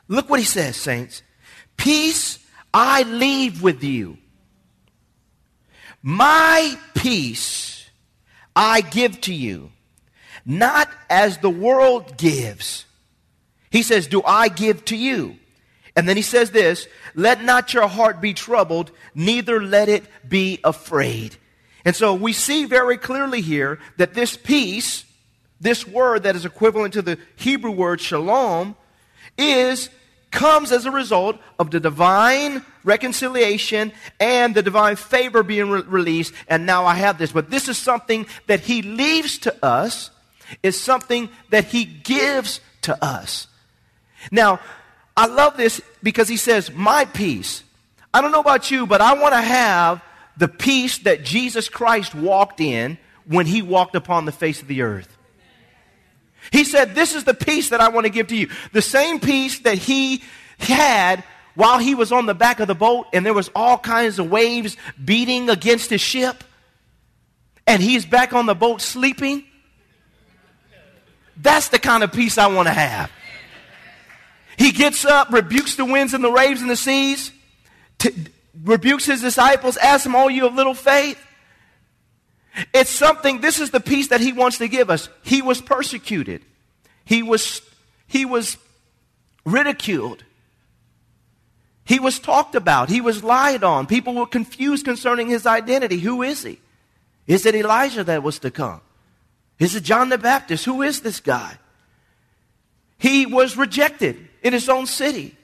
Look 0.08 0.30
what 0.30 0.40
he 0.40 0.46
says, 0.46 0.76
saints. 0.76 1.22
Peace 1.78 2.40
I 2.74 3.04
leave 3.04 3.62
with 3.62 3.84
you. 3.84 4.18
My 6.02 6.78
peace 6.96 7.90
I 8.56 8.82
give 8.82 9.22
to 9.22 9.34
you, 9.34 9.72
not 10.46 10.90
as 11.10 11.38
the 11.38 11.50
world 11.50 12.18
gives. 12.18 12.86
He 13.70 13.84
says, 13.84 14.08
Do 14.08 14.22
I 14.24 14.50
give 14.50 14.86
to 14.86 14.98
you? 14.98 15.38
And 15.96 16.08
then 16.08 16.16
he 16.16 16.24
says 16.24 16.52
this 16.52 16.88
Let 17.16 17.44
not 17.44 17.74
your 17.74 17.88
heart 17.88 18.22
be 18.22 18.34
troubled, 18.34 18.92
neither 19.14 19.62
let 19.62 19.90
it 19.90 20.04
be 20.28 20.60
afraid. 20.64 21.36
And 21.86 21.96
so 21.96 22.14
we 22.14 22.34
see 22.34 22.66
very 22.66 22.98
clearly 22.98 23.42
here 23.42 23.80
that 23.98 24.14
this 24.14 24.36
peace, 24.36 25.06
this 25.62 25.88
word 25.88 26.24
that 26.24 26.36
is 26.36 26.46
equivalent 26.46 26.94
to 26.94 27.02
the 27.02 27.18
Hebrew 27.36 27.72
word 27.72 28.02
shalom, 28.02 28.76
is 29.38 29.90
comes 30.32 30.72
as 30.72 30.86
a 30.86 30.92
result 30.92 31.38
of 31.58 31.72
the 31.72 31.80
divine 31.80 32.64
reconciliation 32.84 33.92
and 34.20 34.54
the 34.54 34.62
divine 34.62 34.96
favor 34.96 35.44
being 35.44 35.70
re- 35.70 35.82
released. 35.82 36.34
And 36.48 36.66
now 36.66 36.86
I 36.86 36.96
have 36.96 37.18
this. 37.18 37.32
But 37.32 37.50
this 37.50 37.68
is 37.68 37.78
something 37.78 38.28
that 38.48 38.62
he 38.62 38.82
leaves 38.82 39.40
to 39.40 39.66
us, 39.66 40.12
is 40.62 40.80
something 40.80 41.30
that 41.50 41.66
he 41.66 41.86
gives 41.86 42.62
to 42.84 43.04
us. 43.04 43.48
Now, 44.32 44.60
I 45.16 45.28
love 45.28 45.58
this 45.58 45.82
because 46.02 46.28
he 46.28 46.38
says, 46.38 46.72
My 46.72 47.06
peace. 47.06 47.64
I 48.14 48.22
don't 48.22 48.32
know 48.32 48.40
about 48.40 48.72
you, 48.72 48.88
but 48.88 49.02
I 49.02 49.14
want 49.14 49.34
to 49.34 49.42
have 49.42 50.02
the 50.38 50.48
peace 50.48 51.00
that 51.00 51.24
Jesus 51.24 51.70
Christ 51.70 52.16
walked 52.16 52.62
in 52.62 52.98
when 53.26 53.46
he 53.46 53.62
walked 53.62 53.96
upon 53.96 54.26
the 54.26 54.32
face 54.32 54.62
of 54.62 54.68
the 54.68 54.82
earth. 54.82 55.18
He 56.52 56.64
said, 56.64 56.96
This 56.96 57.16
is 57.16 57.26
the 57.26 57.34
peace 57.34 57.70
that 57.70 57.82
I 57.82 57.90
want 57.90 58.06
to 58.06 58.10
give 58.10 58.28
to 58.28 58.36
you. 58.36 58.50
The 58.72 58.82
same 58.82 59.20
peace 59.20 59.60
that 59.60 59.78
he 59.78 60.24
had 60.58 61.24
while 61.56 61.78
he 61.78 61.96
was 61.96 62.12
on 62.12 62.26
the 62.26 62.34
back 62.34 62.60
of 62.60 62.68
the 62.68 62.76
boat 62.76 63.08
and 63.14 63.26
there 63.26 63.34
was 63.34 63.50
all 63.56 63.78
kinds 63.78 64.20
of 64.20 64.30
waves 64.30 64.78
beating 65.04 65.50
against 65.50 65.90
his 65.90 66.02
ship. 66.02 66.44
And 67.68 67.84
he's 67.84 68.06
back 68.06 68.34
on 68.34 68.46
the 68.46 68.56
boat 68.56 68.82
sleeping. 68.82 69.44
That's 71.38 71.70
the 71.70 71.80
kind 71.80 72.04
of 72.04 72.12
peace 72.12 72.38
I 72.38 72.48
want 72.48 72.68
to 72.68 72.74
have. 72.74 73.12
He 74.58 74.72
gets 74.72 75.06
up, 75.06 75.32
rebukes 75.32 75.76
the 75.76 75.86
winds 75.86 76.14
and 76.14 76.24
the 76.24 76.32
waves 76.32 76.62
and 76.62 76.70
the 76.70 76.76
seas, 76.76 77.32
rebukes 78.64 79.06
his 79.06 79.22
disciples, 79.22 79.78
asks 79.78 80.04
them, 80.04 80.16
All 80.16 80.30
you 80.30 80.46
of 80.46 80.54
little 80.54 80.74
faith? 80.74 81.20
It's 82.74 82.90
something, 82.90 83.42
this 83.42 83.60
is 83.60 83.72
the 83.72 83.80
peace 83.80 84.08
that 84.08 84.22
he 84.22 84.34
wants 84.34 84.58
to 84.58 84.68
give 84.68 84.90
us. 84.90 85.10
He 85.24 85.42
was 85.42 85.62
persecuted, 85.62 86.44
he 87.06 87.24
was, 87.24 87.62
he 88.08 88.26
was 88.26 88.58
ridiculed, 89.46 90.24
he 91.86 92.00
was 92.00 92.20
talked 92.20 92.56
about, 92.56 92.90
he 92.90 93.02
was 93.02 93.24
lied 93.24 93.64
on. 93.64 93.88
People 93.88 94.14
were 94.14 94.28
confused 94.28 94.86
concerning 94.86 95.28
his 95.28 95.46
identity. 95.46 96.00
Who 96.00 96.22
is 96.22 96.44
he? 96.44 96.60
Is 97.26 97.46
it 97.46 97.56
Elijah 97.56 98.04
that 98.04 98.24
was 98.24 98.40
to 98.40 98.52
come? 98.52 98.82
Is 99.60 99.76
it 99.76 99.84
John 99.84 100.10
the 100.10 100.18
Baptist? 100.18 100.66
Who 100.66 100.82
is 100.82 101.02
this 101.02 101.20
guy? 101.20 101.58
He 102.98 103.26
was 103.26 103.58
rejected 103.58 104.28
in 104.44 104.54
his 104.54 104.70
own 104.70 104.86
city. 104.86 105.36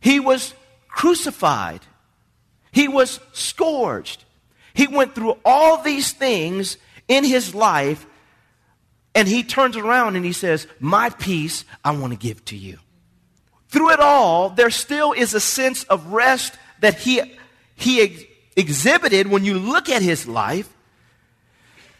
He 0.00 0.18
was 0.18 0.54
crucified. 0.92 1.80
He 2.70 2.88
was 2.88 3.20
scourged. 3.32 4.24
He 4.74 4.86
went 4.86 5.14
through 5.14 5.38
all 5.44 5.82
these 5.82 6.12
things 6.12 6.76
in 7.08 7.24
his 7.24 7.54
life, 7.54 8.06
and 9.14 9.28
he 9.28 9.42
turns 9.42 9.76
around 9.76 10.16
and 10.16 10.24
he 10.24 10.32
says, 10.32 10.66
My 10.80 11.10
peace 11.10 11.64
I 11.84 11.90
want 11.92 12.12
to 12.12 12.18
give 12.18 12.44
to 12.46 12.56
you. 12.56 12.78
Through 13.68 13.90
it 13.90 14.00
all, 14.00 14.50
there 14.50 14.70
still 14.70 15.12
is 15.12 15.34
a 15.34 15.40
sense 15.40 15.84
of 15.84 16.12
rest 16.12 16.54
that 16.80 16.98
he, 16.98 17.20
he 17.74 18.02
ex- 18.02 18.24
exhibited 18.56 19.26
when 19.26 19.44
you 19.44 19.58
look 19.58 19.88
at 19.88 20.02
his 20.02 20.26
life 20.26 20.72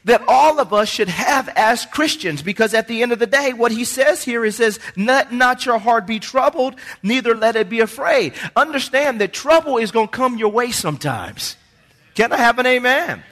that 0.04 0.22
all 0.26 0.58
of 0.58 0.72
us 0.72 0.88
should 0.88 1.08
have 1.08 1.48
as 1.50 1.86
Christians 1.86 2.42
because 2.42 2.74
at 2.74 2.88
the 2.88 3.02
end 3.02 3.12
of 3.12 3.18
the 3.18 3.26
day, 3.26 3.52
what 3.52 3.72
he 3.72 3.84
says 3.84 4.22
here 4.22 4.44
is 4.44 4.56
says, 4.56 4.80
let 4.96 5.32
not 5.32 5.64
your 5.64 5.78
heart 5.78 6.06
be 6.06 6.18
troubled, 6.18 6.74
neither 7.02 7.34
let 7.34 7.56
it 7.56 7.68
be 7.68 7.80
afraid. 7.80 8.34
Understand 8.56 9.20
that 9.20 9.32
trouble 9.32 9.78
is 9.78 9.90
going 9.90 10.08
to 10.08 10.12
come 10.12 10.38
your 10.38 10.50
way 10.50 10.70
sometimes. 10.70 11.56
Can 12.14 12.32
I 12.32 12.38
have 12.38 12.58
an 12.58 12.66
amen? 12.66 13.22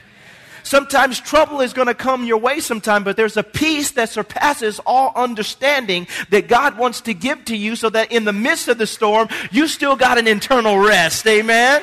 Sometimes 0.63 1.19
trouble 1.19 1.61
is 1.61 1.73
going 1.73 1.87
to 1.87 1.95
come 1.95 2.23
your 2.23 2.37
way 2.37 2.59
sometime, 2.59 3.03
but 3.03 3.17
there's 3.17 3.37
a 3.37 3.43
peace 3.43 3.91
that 3.91 4.09
surpasses 4.09 4.79
all 4.85 5.11
understanding 5.15 6.07
that 6.29 6.47
God 6.47 6.77
wants 6.77 7.01
to 7.01 7.13
give 7.13 7.45
to 7.45 7.57
you 7.57 7.75
so 7.75 7.89
that 7.89 8.11
in 8.11 8.25
the 8.25 8.33
midst 8.33 8.67
of 8.67 8.77
the 8.77 8.85
storm, 8.87 9.27
you 9.51 9.67
still 9.67 9.95
got 9.95 10.17
an 10.17 10.27
internal 10.27 10.77
rest. 10.77 11.25
Amen? 11.25 11.81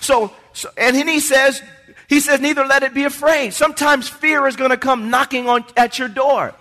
So, 0.00 0.34
so, 0.52 0.70
and 0.76 0.96
then 0.96 1.08
he 1.08 1.20
says, 1.20 1.62
he 2.08 2.20
says, 2.20 2.40
neither 2.40 2.64
let 2.64 2.82
it 2.82 2.94
be 2.94 3.04
afraid. 3.04 3.54
Sometimes 3.54 4.08
fear 4.08 4.46
is 4.46 4.56
going 4.56 4.70
to 4.70 4.76
come 4.76 5.10
knocking 5.10 5.48
on 5.48 5.64
at 5.76 5.98
your 5.98 6.08
door. 6.08 6.54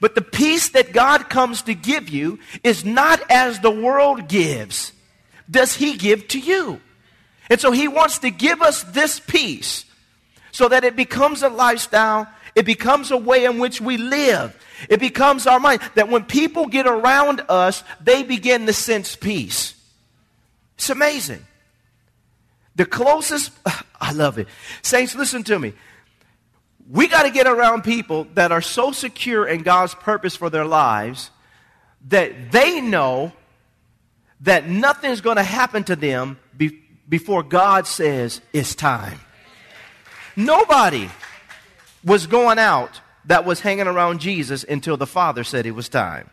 But 0.00 0.14
the 0.14 0.22
peace 0.22 0.70
that 0.70 0.92
God 0.92 1.28
comes 1.28 1.62
to 1.62 1.74
give 1.74 2.08
you 2.08 2.38
is 2.64 2.84
not 2.84 3.22
as 3.30 3.60
the 3.60 3.70
world 3.70 4.28
gives. 4.28 4.92
Does 5.50 5.74
he 5.74 5.96
give 5.96 6.28
to 6.28 6.38
you? 6.38 6.80
And 7.48 7.60
so 7.60 7.70
he 7.70 7.86
wants 7.86 8.18
to 8.20 8.30
give 8.30 8.62
us 8.62 8.82
this 8.84 9.20
peace 9.20 9.84
so 10.50 10.68
that 10.68 10.84
it 10.84 10.96
becomes 10.96 11.42
a 11.42 11.48
lifestyle, 11.48 12.26
it 12.54 12.64
becomes 12.64 13.10
a 13.10 13.16
way 13.16 13.44
in 13.44 13.58
which 13.58 13.80
we 13.80 13.98
live. 13.98 14.56
It 14.88 14.98
becomes 14.98 15.46
our 15.46 15.60
mind 15.60 15.82
that 15.94 16.08
when 16.08 16.24
people 16.24 16.66
get 16.66 16.86
around 16.86 17.42
us, 17.48 17.84
they 18.02 18.22
begin 18.22 18.66
to 18.66 18.72
sense 18.72 19.14
peace. 19.14 19.74
It's 20.76 20.90
amazing. 20.90 21.46
The 22.76 22.86
closest, 22.86 23.52
I 24.00 24.12
love 24.12 24.38
it. 24.38 24.48
Saints, 24.82 25.14
listen 25.14 25.42
to 25.44 25.58
me. 25.58 25.72
We 26.88 27.08
got 27.08 27.24
to 27.24 27.30
get 27.30 27.48
around 27.48 27.82
people 27.82 28.28
that 28.34 28.52
are 28.52 28.60
so 28.60 28.92
secure 28.92 29.46
in 29.46 29.62
God's 29.62 29.94
purpose 29.94 30.36
for 30.36 30.50
their 30.50 30.64
lives 30.64 31.30
that 32.08 32.52
they 32.52 32.80
know 32.80 33.32
that 34.42 34.68
nothing's 34.68 35.20
going 35.20 35.36
to 35.36 35.42
happen 35.42 35.82
to 35.84 35.96
them 35.96 36.38
be, 36.56 36.80
before 37.08 37.42
God 37.42 37.86
says 37.86 38.40
it's 38.52 38.74
time. 38.74 39.18
Nobody 40.36 41.08
was 42.04 42.26
going 42.26 42.58
out 42.58 43.00
that 43.24 43.44
was 43.44 43.60
hanging 43.60 43.88
around 43.88 44.20
Jesus 44.20 44.62
until 44.62 44.96
the 44.96 45.06
Father 45.06 45.42
said 45.42 45.66
it 45.66 45.72
was 45.72 45.88
time. 45.88 46.30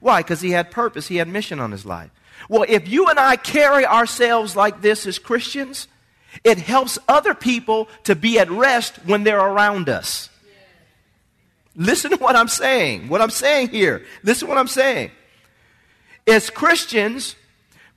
Why? 0.00 0.22
Because 0.22 0.40
he 0.40 0.52
had 0.52 0.70
purpose, 0.70 1.08
he 1.08 1.16
had 1.16 1.28
mission 1.28 1.60
on 1.60 1.72
his 1.72 1.84
life. 1.84 2.10
Well, 2.48 2.64
if 2.68 2.88
you 2.88 3.06
and 3.06 3.18
I 3.18 3.36
carry 3.36 3.86
ourselves 3.86 4.56
like 4.56 4.80
this 4.80 5.06
as 5.06 5.18
Christians, 5.18 5.88
it 6.44 6.58
helps 6.58 6.98
other 7.08 7.34
people 7.34 7.88
to 8.04 8.14
be 8.14 8.38
at 8.38 8.50
rest 8.50 8.96
when 9.04 9.24
they're 9.24 9.38
around 9.38 9.88
us. 9.88 10.28
Listen 11.76 12.10
to 12.10 12.16
what 12.16 12.36
I'm 12.36 12.48
saying. 12.48 13.08
What 13.08 13.20
I'm 13.20 13.30
saying 13.30 13.68
here. 13.68 14.04
Listen 14.22 14.46
to 14.46 14.50
what 14.50 14.58
I'm 14.58 14.68
saying. 14.68 15.10
As 16.26 16.50
Christians, 16.50 17.36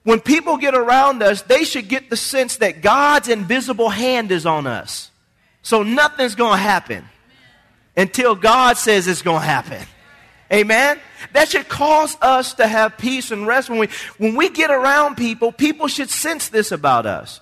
when 0.03 0.19
people 0.19 0.57
get 0.57 0.75
around 0.75 1.23
us, 1.23 1.41
they 1.41 1.63
should 1.63 1.87
get 1.87 2.09
the 2.09 2.17
sense 2.17 2.57
that 2.57 2.81
God's 2.81 3.29
invisible 3.29 3.89
hand 3.89 4.31
is 4.31 4.45
on 4.45 4.67
us. 4.67 5.11
So 5.61 5.83
nothing's 5.83 6.35
going 6.35 6.57
to 6.57 6.63
happen 6.63 7.05
until 7.95 8.35
God 8.35 8.77
says 8.77 9.07
it's 9.07 9.21
going 9.21 9.41
to 9.41 9.45
happen. 9.45 9.85
Amen? 10.53 10.99
That 11.33 11.49
should 11.49 11.67
cause 11.67 12.15
us 12.21 12.53
to 12.55 12.67
have 12.67 12.97
peace 12.97 13.31
and 13.31 13.47
rest. 13.47 13.69
When 13.69 13.79
we, 13.79 13.89
when 14.17 14.35
we 14.35 14.49
get 14.49 14.69
around 14.69 15.15
people, 15.15 15.51
people 15.51 15.87
should 15.87 16.11
sense 16.11 16.49
this 16.49 16.71
about 16.71 17.07
us. 17.07 17.41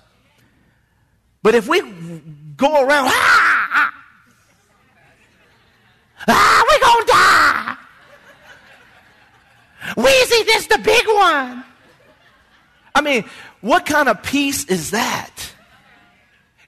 But 1.42 1.54
if 1.54 1.68
we 1.68 1.82
go 2.56 2.82
around, 2.82 3.08
ah, 3.08 3.70
ah, 3.74 3.92
ah 6.28 6.64
we're 6.70 6.80
going 6.80 7.06
to 7.06 7.12
die. 7.12 7.76
Wheezy, 9.96 10.44
this 10.44 10.66
the 10.68 10.78
big 10.78 11.06
one. 11.06 11.64
I 12.94 13.00
mean, 13.02 13.24
what 13.60 13.84
kind 13.84 14.08
of 14.08 14.22
peace 14.22 14.64
is 14.64 14.92
that? 14.92 15.52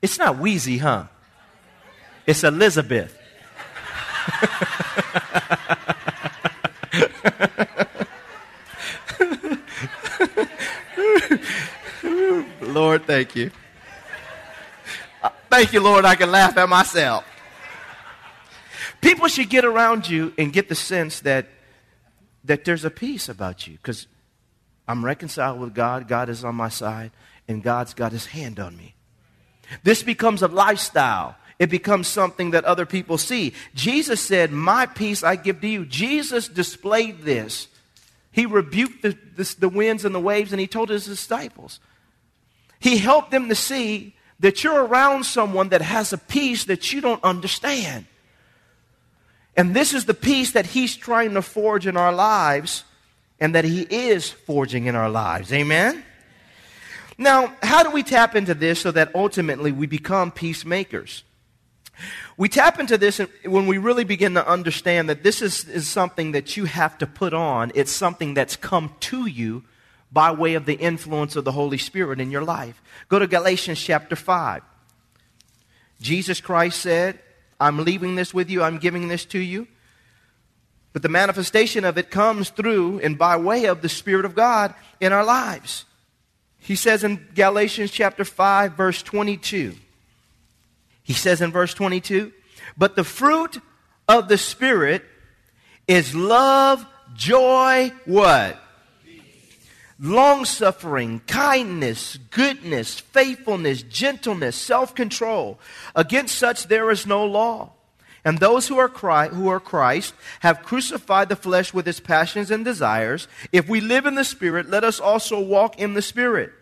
It's 0.03 0.19
not 0.19 0.39
Wheezy, 0.39 0.77
huh? 0.77 1.05
It's 2.27 2.45
Elizabeth. 2.45 3.17
Lord, 12.61 13.07
thank 13.07 13.37
you. 13.37 13.51
Uh, 15.23 15.31
thank 15.51 15.73
you, 15.73 15.81
Lord, 15.81 16.05
I 16.05 16.17
can 16.17 16.31
laugh 16.31 16.57
at 16.57 16.69
myself. 16.69 17.25
People 19.01 19.29
should 19.29 19.49
get 19.49 19.65
around 19.65 20.09
you 20.09 20.33
and 20.39 20.53
get 20.53 20.69
the 20.69 20.75
sense 20.75 21.21
that, 21.21 21.47
that 22.45 22.65
there's 22.65 22.85
a 22.85 22.91
peace 22.91 23.29
about 23.29 23.67
you 23.67 23.75
because 23.75 24.07
I'm 24.87 25.05
reconciled 25.05 25.61
with 25.61 25.75
God, 25.75 26.09
God 26.09 26.29
is 26.29 26.45
on 26.45 26.55
my 26.55 26.69
side, 26.69 27.11
and 27.49 27.63
God's 27.63 27.95
got 27.95 28.13
his 28.13 28.27
hand 28.27 28.61
on 28.61 28.77
me. 28.77 28.95
This 29.83 30.03
becomes 30.03 30.43
a 30.43 30.49
lifestyle. 30.49 31.37
It 31.59 31.71
becomes 31.71 32.09
something 32.09 32.51
that 32.51 32.65
other 32.65 32.87
people 32.87 33.17
see. 33.19 33.53
Jesus 33.75 34.21
said, 34.21 34.51
My 34.51 34.87
peace 34.87 35.23
I 35.23 35.37
give 35.37 35.61
to 35.61 35.69
you. 35.69 35.87
Jesus 35.87 36.49
displayed 36.49 37.23
this. 37.23 37.69
He 38.33 38.47
rebuked 38.47 39.03
the, 39.03 39.17
the, 39.37 39.55
the 39.61 39.69
winds 39.69 40.05
and 40.05 40.15
the 40.15 40.21
waves, 40.21 40.53
and 40.53 40.61
he 40.61 40.67
told 40.67 40.89
his 40.89 41.07
disciples. 41.07 41.79
He 42.81 42.99
helped 42.99 43.31
them 43.31 43.49
to 43.49 43.55
see 43.55 44.15
that 44.41 44.65
you're 44.65 44.85
around 44.85 45.25
someone 45.25 45.69
that 45.69 45.81
has 45.81 46.13
a 46.13 46.19
peace 46.19 46.65
that 46.65 46.93
you 46.93 47.01
don't 47.01 47.23
understand. 47.23 48.07
And 49.57 49.75
this 49.75 49.95
is 49.95 50.05
the 50.05 50.15
peace 50.15 50.53
that 50.53 50.67
he's 50.67 50.97
trying 50.97 51.35
to 51.35 51.43
forge 51.43 51.87
in 51.87 51.97
our 51.97 52.13
lives 52.13 52.83
and 53.39 53.55
that 53.55 53.65
he 53.65 53.83
is 53.83 54.31
forging 54.31 54.87
in 54.87 54.97
our 54.97 55.09
lives. 55.09 55.53
Amen? 55.53 56.05
Now, 57.17 57.55
how 57.63 57.85
do 57.85 57.91
we 57.91 58.03
tap 58.03 58.35
into 58.35 58.55
this 58.55 58.81
so 58.81 58.91
that 58.91 59.15
ultimately 59.15 59.71
we 59.71 59.87
become 59.87 60.33
peacemakers? 60.33 61.23
We 62.37 62.49
tap 62.49 62.81
into 62.81 62.99
this 62.99 63.21
when 63.45 63.67
we 63.67 63.79
really 63.79 64.05
begin 64.05 64.35
to 64.35 64.47
understand 64.47 65.09
that 65.09 65.23
this 65.23 65.41
is, 65.41 65.69
is 65.69 65.89
something 65.89 66.33
that 66.33 66.57
you 66.57 66.65
have 66.65 66.99
to 66.99 67.07
put 67.07 67.33
on. 67.33 67.71
It's 67.75 67.93
something 67.93 68.35
that's 68.35 68.57
come 68.57 68.95
to 69.01 69.27
you 69.27 69.65
by 70.13 70.31
way 70.31 70.55
of 70.55 70.67
the 70.67 70.75
influence 70.75 71.37
of 71.37 71.45
the 71.45 71.53
Holy 71.53 71.79
Spirit 71.79 72.21
in 72.21 72.31
your 72.31 72.45
life. 72.45 72.83
Go 73.09 73.19
to 73.19 73.27
Galatians 73.27 73.81
chapter 73.81 74.17
5. 74.17 74.63
Jesus 76.01 76.41
Christ 76.41 76.81
said, 76.81 77.19
I'm 77.61 77.85
leaving 77.85 78.15
this 78.15 78.35
with 78.35 78.51
you, 78.51 78.63
I'm 78.63 78.79
giving 78.79 79.09
this 79.09 79.25
to 79.27 79.39
you. 79.39 79.67
But 80.93 81.03
the 81.03 81.09
manifestation 81.09 81.85
of 81.85 81.99
it 81.99 82.11
comes 82.11 82.51
through 82.51 83.01
and 83.01 83.19
by 83.19 83.37
way 83.37 83.65
of 83.65 83.83
the 83.83 83.89
Spirit 83.89 84.25
of 84.25 84.37
God 84.37 84.75
in 85.01 85.13
our 85.13 85.25
lives. 85.25 85.85
He 86.59 86.77
says 86.77 87.05
in 87.05 87.27
Galatians 87.35 87.91
chapter 87.91 88.25
5, 88.25 88.73
verse 88.73 89.03
22, 89.03 89.75
he 91.05 91.13
says 91.13 91.41
in 91.41 91.53
verse 91.53 91.75
22, 91.75 92.33
but 92.77 92.97
the 92.97 93.05
fruit 93.05 93.61
of 94.09 94.29
the 94.29 94.39
Spirit 94.39 95.05
is 95.87 96.15
love, 96.15 96.85
joy, 97.15 97.93
what? 98.07 98.59
Long 100.01 100.45
suffering, 100.45 101.21
kindness, 101.27 102.19
goodness, 102.31 102.99
faithfulness, 102.99 103.83
gentleness, 103.83 104.57
self 104.57 104.95
control. 104.95 105.61
Against 105.95 106.37
such 106.37 106.67
there 106.67 106.91
is 106.91 107.07
no 107.07 107.25
law. 107.25 107.73
And 108.25 108.39
those 108.39 108.67
who 108.69 108.79
are, 108.79 108.89
Christ, 108.89 109.35
who 109.35 109.49
are 109.49 109.61
Christ 109.61 110.15
have 110.41 110.63
crucified 110.63 111.29
the 111.29 111.37
flesh 111.37 111.75
with 111.75 111.87
its 111.87 112.01
passions 112.01 112.51
and 112.51 112.65
desires. 112.65 113.29
If 113.53 113.69
we 113.69 113.81
live 113.81 114.07
in 114.07 114.15
the 114.15 114.25
Spirit, 114.25 114.69
let 114.71 114.83
us 114.83 114.99
also 114.99 115.39
walk 115.39 115.79
in 115.79 115.93
the 115.93 116.03
Spirit. 116.03 116.53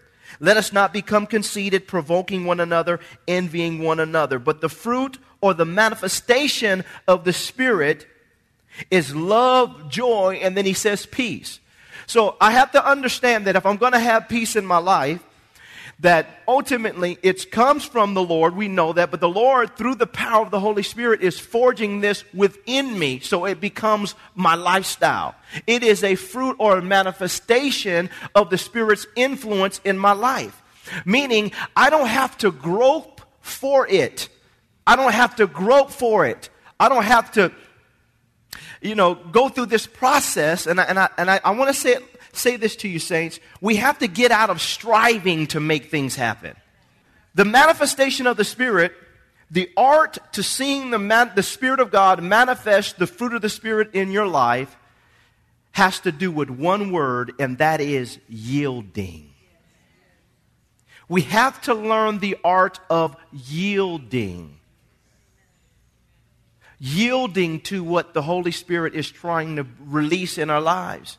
Let 0.40 0.56
us 0.56 0.72
not 0.72 0.92
become 0.92 1.26
conceited, 1.26 1.86
provoking 1.86 2.44
one 2.44 2.60
another, 2.60 3.00
envying 3.26 3.82
one 3.82 4.00
another. 4.00 4.38
But 4.38 4.60
the 4.60 4.68
fruit 4.68 5.18
or 5.40 5.54
the 5.54 5.64
manifestation 5.64 6.84
of 7.06 7.24
the 7.24 7.32
Spirit 7.32 8.06
is 8.90 9.14
love, 9.14 9.90
joy, 9.90 10.40
and 10.42 10.56
then 10.56 10.64
he 10.64 10.72
says 10.72 11.06
peace. 11.06 11.60
So 12.06 12.36
I 12.40 12.52
have 12.52 12.72
to 12.72 12.86
understand 12.86 13.46
that 13.46 13.56
if 13.56 13.66
I'm 13.66 13.76
going 13.76 13.92
to 13.92 13.98
have 13.98 14.28
peace 14.28 14.56
in 14.56 14.66
my 14.66 14.78
life, 14.78 15.22
that 16.02 16.26
ultimately 16.49 17.16
it 17.23 17.50
comes 17.52 17.85
from 17.85 18.14
the 18.14 18.23
Lord. 18.23 18.56
We 18.56 18.66
know 18.66 18.92
that. 18.92 19.12
But 19.12 19.21
the 19.21 19.28
Lord, 19.28 19.76
through 19.76 19.94
the 19.94 20.06
power 20.06 20.42
of 20.44 20.50
the 20.50 20.59
Holy 20.59 20.82
Spirit, 20.82 21.23
is 21.23 21.38
forging 21.38 22.00
this 22.00 22.25
within 22.35 22.99
me 22.99 23.21
so 23.21 23.44
it 23.44 23.61
becomes 23.61 24.16
my 24.35 24.56
lifestyle. 24.56 25.37
It 25.66 25.85
is 25.85 26.02
a 26.02 26.16
fruit 26.16 26.56
or 26.59 26.76
a 26.76 26.82
manifestation 26.82 28.11
of 28.35 28.50
the 28.50 28.59
Spirit's 28.59 29.06
influence 29.14 29.80
in 29.85 29.97
my 29.97 30.12
life. 30.12 30.61
Meaning, 31.04 31.52
I 31.76 31.88
don't 31.88 32.09
have 32.09 32.37
to 32.38 32.50
grope 32.50 33.21
for 33.40 33.87
it. 33.87 34.28
I 34.85 34.97
don't 34.97 35.12
have 35.12 35.37
to 35.37 35.47
grope 35.47 35.92
for 35.92 36.26
it. 36.26 36.50
I 36.80 36.88
don't 36.88 37.04
have 37.04 37.30
to, 37.32 37.52
you 38.80 38.97
know, 38.97 39.14
go 39.14 39.49
through 39.49 39.66
this 39.66 39.87
process. 39.87 40.66
And 40.66 40.80
I, 40.80 40.85
and 40.85 40.99
I, 40.99 41.09
and 41.16 41.30
I, 41.30 41.40
I 41.44 41.50
want 41.52 41.73
to 41.73 41.80
say 41.80 41.92
it 41.92 42.12
say 42.32 42.56
this 42.56 42.76
to 42.76 42.88
you, 42.88 42.98
saints. 42.98 43.40
We 43.60 43.76
have 43.76 43.98
to 43.98 44.08
get 44.08 44.30
out 44.30 44.50
of 44.50 44.60
striving 44.60 45.46
to 45.48 45.60
make 45.60 45.90
things 45.90 46.16
happen. 46.16 46.56
The 47.34 47.44
manifestation 47.44 48.26
of 48.26 48.36
the 48.36 48.44
Spirit, 48.44 48.92
the 49.50 49.70
art 49.76 50.18
to 50.32 50.42
seeing 50.42 50.90
the, 50.90 50.98
man, 50.98 51.32
the 51.34 51.42
Spirit 51.42 51.80
of 51.80 51.90
God 51.90 52.22
manifest 52.22 52.98
the 52.98 53.06
fruit 53.06 53.34
of 53.34 53.42
the 53.42 53.48
Spirit 53.48 53.94
in 53.94 54.10
your 54.10 54.26
life, 54.26 54.76
has 55.72 56.00
to 56.00 56.12
do 56.12 56.30
with 56.30 56.50
one 56.50 56.92
word, 56.92 57.32
and 57.38 57.58
that 57.58 57.80
is 57.80 58.18
yielding. 58.28 59.32
We 61.08 61.22
have 61.22 61.60
to 61.62 61.74
learn 61.74 62.18
the 62.18 62.36
art 62.44 62.80
of 62.88 63.16
yielding. 63.32 64.58
Yielding 66.78 67.60
to 67.60 67.84
what 67.84 68.12
the 68.12 68.22
Holy 68.22 68.50
Spirit 68.50 68.94
is 68.94 69.10
trying 69.10 69.56
to 69.56 69.66
release 69.78 70.36
in 70.36 70.50
our 70.50 70.60
lives. 70.60 71.18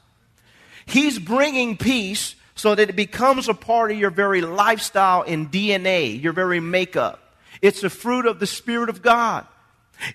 He's 0.85 1.19
bringing 1.19 1.77
peace 1.77 2.35
so 2.55 2.75
that 2.75 2.89
it 2.89 2.95
becomes 2.95 3.49
a 3.49 3.53
part 3.53 3.91
of 3.91 3.97
your 3.97 4.11
very 4.11 4.41
lifestyle 4.41 5.23
and 5.25 5.51
DNA, 5.51 6.21
your 6.21 6.33
very 6.33 6.59
makeup. 6.59 7.19
It's 7.61 7.83
a 7.83 7.89
fruit 7.89 8.25
of 8.25 8.39
the 8.39 8.47
Spirit 8.47 8.89
of 8.89 9.01
God, 9.01 9.45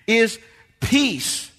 is 0.07 0.39
peace. 0.79 1.51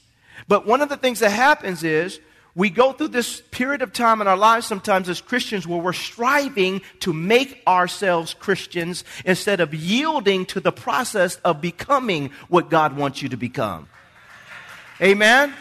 But 0.49 0.67
one 0.67 0.81
of 0.81 0.89
the 0.89 0.97
things 0.97 1.21
that 1.21 1.31
happens 1.31 1.85
is 1.85 2.21
we 2.55 2.71
go 2.71 2.93
through 2.93 3.09
this 3.09 3.41
period 3.51 3.83
of 3.83 3.93
time 3.93 4.21
in 4.21 4.27
our 4.27 4.37
lives 4.37 4.67
sometimes 4.67 5.09
as 5.09 5.21
Christians 5.21 5.67
where 5.67 5.81
we're 5.81 5.93
striving 5.93 6.83
to 7.01 7.13
make 7.13 7.63
ourselves 7.67 8.35
Christians 8.35 9.05
instead 9.25 9.61
of 9.61 9.73
yielding 9.75 10.47
to 10.47 10.61
the 10.61 10.73
process 10.73 11.37
of 11.37 11.61
becoming 11.61 12.31
what 12.49 12.71
God 12.71 12.97
wants 12.97 13.23
you 13.23 13.29
to 13.29 13.37
become. 13.37 13.89
Amen? 15.01 15.55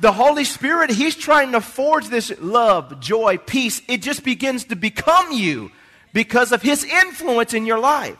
The 0.00 0.12
Holy 0.12 0.44
Spirit, 0.44 0.90
He's 0.90 1.16
trying 1.16 1.52
to 1.52 1.60
forge 1.60 2.08
this 2.08 2.32
love, 2.40 3.00
joy, 3.00 3.38
peace. 3.38 3.82
It 3.88 4.02
just 4.02 4.24
begins 4.24 4.64
to 4.64 4.76
become 4.76 5.32
you 5.32 5.70
because 6.12 6.52
of 6.52 6.62
His 6.62 6.84
influence 6.84 7.54
in 7.54 7.66
your 7.66 7.78
life. 7.78 8.16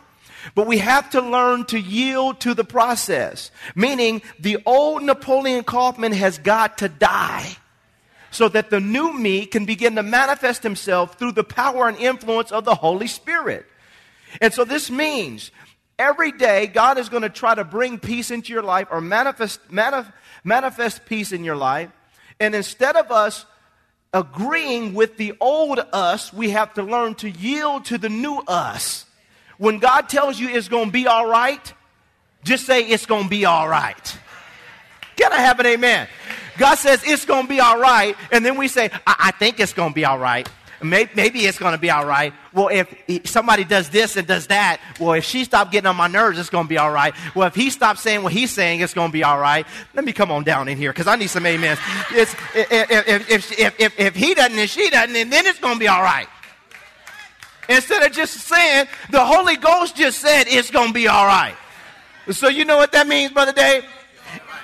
But 0.55 0.67
we 0.67 0.79
have 0.79 1.11
to 1.11 1.21
learn 1.21 1.65
to 1.67 1.81
yield 1.81 2.41
to 2.41 2.55
the 2.55 2.65
process, 2.65 3.51
meaning 3.75 4.23
the 4.39 4.59
old 4.65 5.03
Napoleon 5.03 5.65
Kaufman 5.65 6.12
has 6.12 6.39
got 6.39 6.79
to 6.79 6.89
die 6.89 7.57
so 8.31 8.49
that 8.51 8.71
the 8.71 8.81
new 8.81 9.12
me 9.12 9.47
can 9.47 9.65
begin 9.65 9.97
to 9.97 10.03
manifest 10.03 10.62
himself 10.62 11.19
through 11.19 11.33
the 11.33 11.45
power 11.45 11.89
and 11.89 11.97
influence 11.97 12.53
of 12.53 12.65
the 12.65 12.75
Holy 12.75 13.07
Spirit. 13.07 13.67
And 14.41 14.53
so 14.53 14.65
this 14.65 14.91
means 14.91 15.51
every 15.99 16.33
day 16.33 16.67
God 16.67 16.99
is 16.99 17.09
going 17.09 17.23
to 17.23 17.31
try 17.31 17.55
to 17.55 17.65
bring 17.65 17.99
peace 17.99 18.31
into 18.31 18.53
your 18.53 18.62
life 18.62 18.89
or 18.91 19.01
manifest, 19.01 19.61
manifest 19.73 20.12
manifest 20.46 21.04
peace 21.04 21.32
in 21.32 21.44
your 21.44 21.56
life. 21.56 21.90
And 22.40 22.54
instead 22.54 22.96
of 22.96 23.11
us 23.11 23.44
agreeing 24.12 24.94
with 24.94 25.16
the 25.16 25.35
old 25.40 25.80
us, 25.92 26.32
we 26.32 26.50
have 26.50 26.72
to 26.74 26.82
learn 26.82 27.16
to 27.16 27.28
yield 27.28 27.87
to 27.87 27.98
the 27.98 28.09
new 28.09 28.38
us. 28.46 29.04
When 29.59 29.78
God 29.78 30.09
tells 30.09 30.38
you 30.38 30.48
it's 30.48 30.68
going 30.68 30.87
to 30.87 30.92
be 30.92 31.06
all 31.06 31.26
right, 31.26 31.72
just 32.44 32.64
say 32.64 32.82
it's 32.82 33.06
going 33.06 33.24
to 33.24 33.28
be 33.30 33.44
all 33.44 33.68
right. 33.68 34.18
Can 35.16 35.32
I 35.32 35.38
have 35.38 35.59
an 35.61 35.66
amen? 35.66 36.09
God 36.59 36.76
says 36.76 37.02
it's 37.04 37.24
going 37.24 37.42
to 37.42 37.48
be 37.48 37.61
all 37.61 37.78
right, 37.78 38.16
and 38.30 38.44
then 38.44 38.56
we 38.56 38.68
say, 38.68 38.90
I, 39.06 39.16
I 39.18 39.30
think 39.32 39.61
it's 39.61 39.72
going 39.72 39.90
to 39.90 39.94
be 39.94 40.04
all 40.04 40.18
right. 40.18 40.48
Maybe, 40.83 41.11
maybe 41.15 41.47
it's 41.47 41.59
going 41.59 41.73
to 41.73 41.79
be 41.79 41.91
all 41.91 42.05
right. 42.05 42.33
Well, 42.53 42.69
if 42.69 43.27
somebody 43.29 43.65
does 43.65 43.89
this 43.89 44.17
and 44.17 44.27
does 44.27 44.47
that, 44.49 44.81
well, 45.01 45.15
if 45.15 45.25
she 45.25 45.45
stopped 45.45 45.73
getting 45.73 45.87
on 45.87 45.97
my 45.97 46.07
nerves, 46.07 46.39
it's 46.39 46.51
going 46.51 46.65
to 46.65 46.69
be 46.69 46.79
all 46.79 46.91
right. 46.91 47.15
Well, 47.35 47.47
if 47.49 47.55
he 47.55 47.71
stops 47.71 48.03
saying 48.03 48.23
what 48.23 48.33
he's 48.33 48.51
saying, 48.51 48.81
it's 48.81 48.95
going 48.95 49.09
to 49.09 49.12
be 49.12 49.25
all 49.25 49.39
right. 49.39 49.67
Let 49.95 50.05
me 50.05 50.12
come 50.12 50.31
on 50.31 50.45
down 50.45 50.69
in 50.69 50.77
here 50.77 50.93
because 50.93 51.07
I 51.07 51.17
need 51.17 51.29
some 51.29 51.47
amens. 51.47 51.79
It's, 52.11 52.35
if, 52.55 52.91
if, 53.31 53.31
if, 53.59 53.81
if, 53.81 54.01
if 54.01 54.15
he 54.15 54.35
doesn't 54.35 54.59
and 54.59 54.69
she 54.69 54.91
doesn't, 54.91 55.12
then 55.12 55.47
it's 55.47 55.59
going 55.59 55.75
to 55.75 55.81
be 55.81 55.89
all 55.89 56.03
right. 56.03 56.29
Instead 57.69 58.03
of 58.03 58.12
just 58.12 58.35
saying, 58.35 58.87
the 59.11 59.25
Holy 59.25 59.57
Ghost 59.57 59.97
just 59.97 60.21
said 60.21 60.45
it's 60.47 60.71
going 60.71 60.89
to 60.89 60.95
be 60.95 61.09
all 61.09 61.27
right. 61.27 61.57
So 62.31 62.49
you 62.49 62.65
know 62.65 62.77
what 62.77 62.93
that 62.93 63.07
means, 63.07 63.33
Brother 63.33 63.53
Dave? 63.53 63.85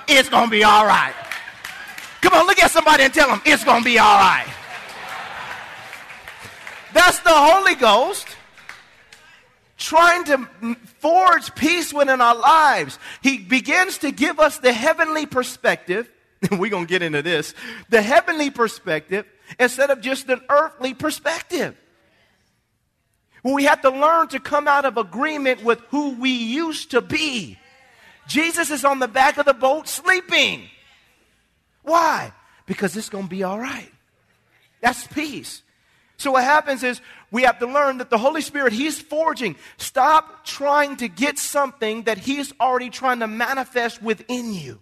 It's 0.08 0.28
going 0.28 0.46
to 0.46 0.50
be 0.50 0.64
all 0.64 0.86
right. 0.86 1.14
Come 2.20 2.34
on, 2.34 2.46
look 2.46 2.58
at 2.60 2.70
somebody 2.70 3.04
and 3.04 3.12
tell 3.12 3.28
them 3.28 3.40
it's 3.44 3.64
going 3.64 3.80
to 3.80 3.84
be 3.84 3.98
all 3.98 4.18
right. 4.18 4.46
That's 6.92 7.18
the 7.20 7.30
Holy 7.32 7.74
Ghost 7.74 8.26
trying 9.76 10.24
to 10.24 10.46
forge 11.00 11.54
peace 11.54 11.92
within 11.92 12.20
our 12.20 12.36
lives. 12.36 12.98
He 13.22 13.38
begins 13.38 13.98
to 13.98 14.12
give 14.12 14.38
us 14.38 14.58
the 14.58 14.72
heavenly 14.72 15.26
perspective. 15.26 16.10
And 16.50 16.58
We're 16.58 16.70
going 16.70 16.86
to 16.86 16.90
get 16.90 17.02
into 17.02 17.22
this. 17.22 17.54
The 17.88 18.02
heavenly 18.02 18.50
perspective 18.50 19.26
instead 19.60 19.90
of 19.90 20.00
just 20.00 20.28
an 20.28 20.40
earthly 20.48 20.92
perspective. 20.92 21.76
We 23.44 23.64
have 23.64 23.80
to 23.82 23.90
learn 23.90 24.28
to 24.28 24.40
come 24.40 24.66
out 24.66 24.84
of 24.84 24.96
agreement 24.96 25.62
with 25.62 25.80
who 25.90 26.10
we 26.18 26.30
used 26.30 26.92
to 26.92 27.00
be. 27.00 27.58
Jesus 28.28 28.70
is 28.70 28.84
on 28.84 28.98
the 28.98 29.08
back 29.08 29.36
of 29.38 29.46
the 29.46 29.54
boat 29.54 29.88
sleeping. 29.88 30.68
Why? 31.82 32.32
Because 32.66 32.96
it's 32.96 33.08
going 33.08 33.24
to 33.24 33.30
be 33.30 33.42
all 33.42 33.58
right. 33.58 33.90
That's 34.80 35.06
peace. 35.06 35.62
So 36.22 36.30
what 36.30 36.44
happens 36.44 36.84
is 36.84 37.00
we 37.32 37.42
have 37.42 37.58
to 37.58 37.66
learn 37.66 37.98
that 37.98 38.08
the 38.08 38.16
Holy 38.16 38.42
Spirit, 38.42 38.72
He's 38.72 39.00
forging. 39.00 39.56
Stop 39.76 40.44
trying 40.44 40.96
to 40.98 41.08
get 41.08 41.36
something 41.36 42.04
that 42.04 42.16
He's 42.16 42.52
already 42.60 42.90
trying 42.90 43.18
to 43.18 43.26
manifest 43.26 44.00
within 44.00 44.54
you. 44.54 44.78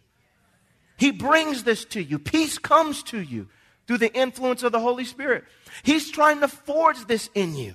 He 0.99 1.11
brings 1.11 1.65
this 1.65 1.87
to 1.87 2.03
you. 2.03 2.19
Peace 2.19 2.59
comes 2.59 3.03
to 3.05 3.19
you 3.19 3.49
through 3.87 3.97
the 3.97 4.15
influence 4.15 4.63
of 4.63 4.73
the 4.73 4.81
Holy 4.81 5.07
Spirit. 5.07 5.45
He's 5.83 6.11
trying 6.11 6.41
to 6.41 6.49
forge 6.49 7.07
this 7.07 7.31
in 7.35 7.57
you. 7.57 7.75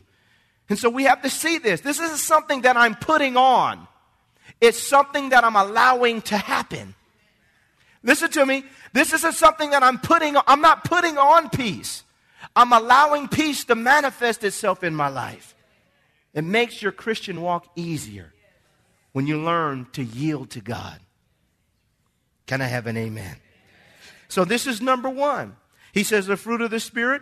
And 0.70 0.78
so 0.78 0.88
we 0.88 1.06
have 1.06 1.24
to 1.24 1.30
see 1.32 1.58
this. 1.58 1.82
This 1.82 2.00
isn't 2.00 2.20
something 2.20 2.62
that 2.62 2.78
I'm 2.78 2.94
putting 2.94 3.36
on. 3.36 3.88
It's 4.62 4.80
something 4.80 5.30
that 5.30 5.44
I'm 5.44 5.56
allowing 5.56 6.22
to 6.24 6.38
happen. 6.38 6.94
Listen 8.04 8.30
to 8.30 8.46
me. 8.46 8.64
This 8.94 9.12
isn't 9.12 9.34
something 9.34 9.72
that 9.72 9.82
I'm 9.82 9.98
putting 9.98 10.38
on. 10.38 10.44
I'm 10.46 10.62
not 10.62 10.84
putting 10.84 11.18
on 11.18 11.50
peace. 11.50 12.04
I'm 12.56 12.74
allowing 12.74 13.28
peace 13.28 13.64
to 13.66 13.76
manifest 13.76 14.44
itself 14.44 14.84
in 14.84 14.94
my 14.94 15.08
life. 15.08 15.56
It 16.34 16.44
makes 16.44 16.82
your 16.82 16.92
Christian 16.92 17.42
walk 17.42 17.68
easier. 17.76 18.34
when 19.14 19.28
you 19.28 19.42
learn 19.42 19.88
to 19.94 20.04
yield 20.04 20.50
to 20.50 20.60
God. 20.60 21.00
Can 22.48 22.62
I 22.62 22.66
have 22.66 22.86
an 22.86 22.98
amen? 22.98 23.38
So, 24.28 24.44
this 24.44 24.68
is 24.68 24.82
number 24.82 25.10
one. 25.10 25.56
He 25.94 26.04
says 26.04 26.28
the 26.28 26.36
fruit 26.36 26.60
of 26.60 26.70
the 26.70 26.82
Spirit 26.82 27.22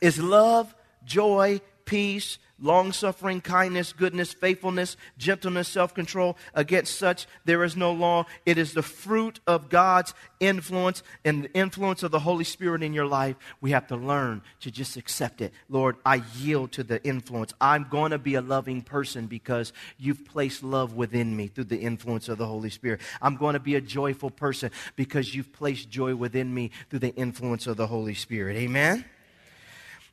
is 0.00 0.18
love, 0.20 0.74
joy, 1.04 1.60
peace, 1.84 2.38
long 2.60 2.92
suffering, 2.92 3.40
kindness, 3.40 3.92
goodness, 3.92 4.32
faithfulness, 4.32 4.96
gentleness, 5.16 5.68
self 5.68 5.94
control. 5.94 6.36
Against 6.54 6.98
such 6.98 7.26
there 7.44 7.64
is 7.64 7.76
no 7.76 7.92
law. 7.92 8.26
It 8.46 8.58
is 8.58 8.72
the 8.74 8.82
fruit 8.82 9.40
of 9.46 9.68
God's 9.68 10.14
influence 10.40 11.02
and 11.24 11.44
the 11.44 11.52
influence 11.52 12.02
of 12.02 12.10
the 12.10 12.20
Holy 12.20 12.44
Spirit 12.44 12.82
in 12.82 12.92
your 12.92 13.06
life. 13.06 13.36
We 13.60 13.70
have 13.72 13.86
to 13.88 13.96
learn 13.96 14.42
to 14.60 14.70
just 14.70 14.96
accept 14.96 15.40
it. 15.40 15.52
Lord, 15.68 15.96
I 16.04 16.22
yield 16.36 16.72
to 16.72 16.82
the 16.82 17.02
influence. 17.04 17.52
I'm 17.60 17.86
going 17.88 18.10
to 18.10 18.18
be 18.18 18.34
a 18.34 18.42
loving 18.42 18.82
person 18.82 19.26
because 19.26 19.72
you've 19.98 20.24
placed 20.24 20.62
love 20.62 20.94
within 20.94 21.36
me 21.36 21.48
through 21.48 21.64
the 21.64 21.80
influence 21.80 22.28
of 22.28 22.38
the 22.38 22.46
Holy 22.46 22.70
Spirit. 22.70 23.00
I'm 23.22 23.36
going 23.36 23.54
to 23.54 23.60
be 23.60 23.76
a 23.76 23.80
joyful 23.80 24.30
person 24.30 24.70
because 24.96 25.34
you've 25.34 25.52
placed 25.52 25.90
joy 25.90 26.14
within 26.14 26.52
me 26.54 26.70
through 26.90 27.00
the 27.00 27.14
influence 27.14 27.66
of 27.66 27.76
the 27.76 27.86
Holy 27.86 28.14
Spirit. 28.14 28.56
Amen? 28.56 29.04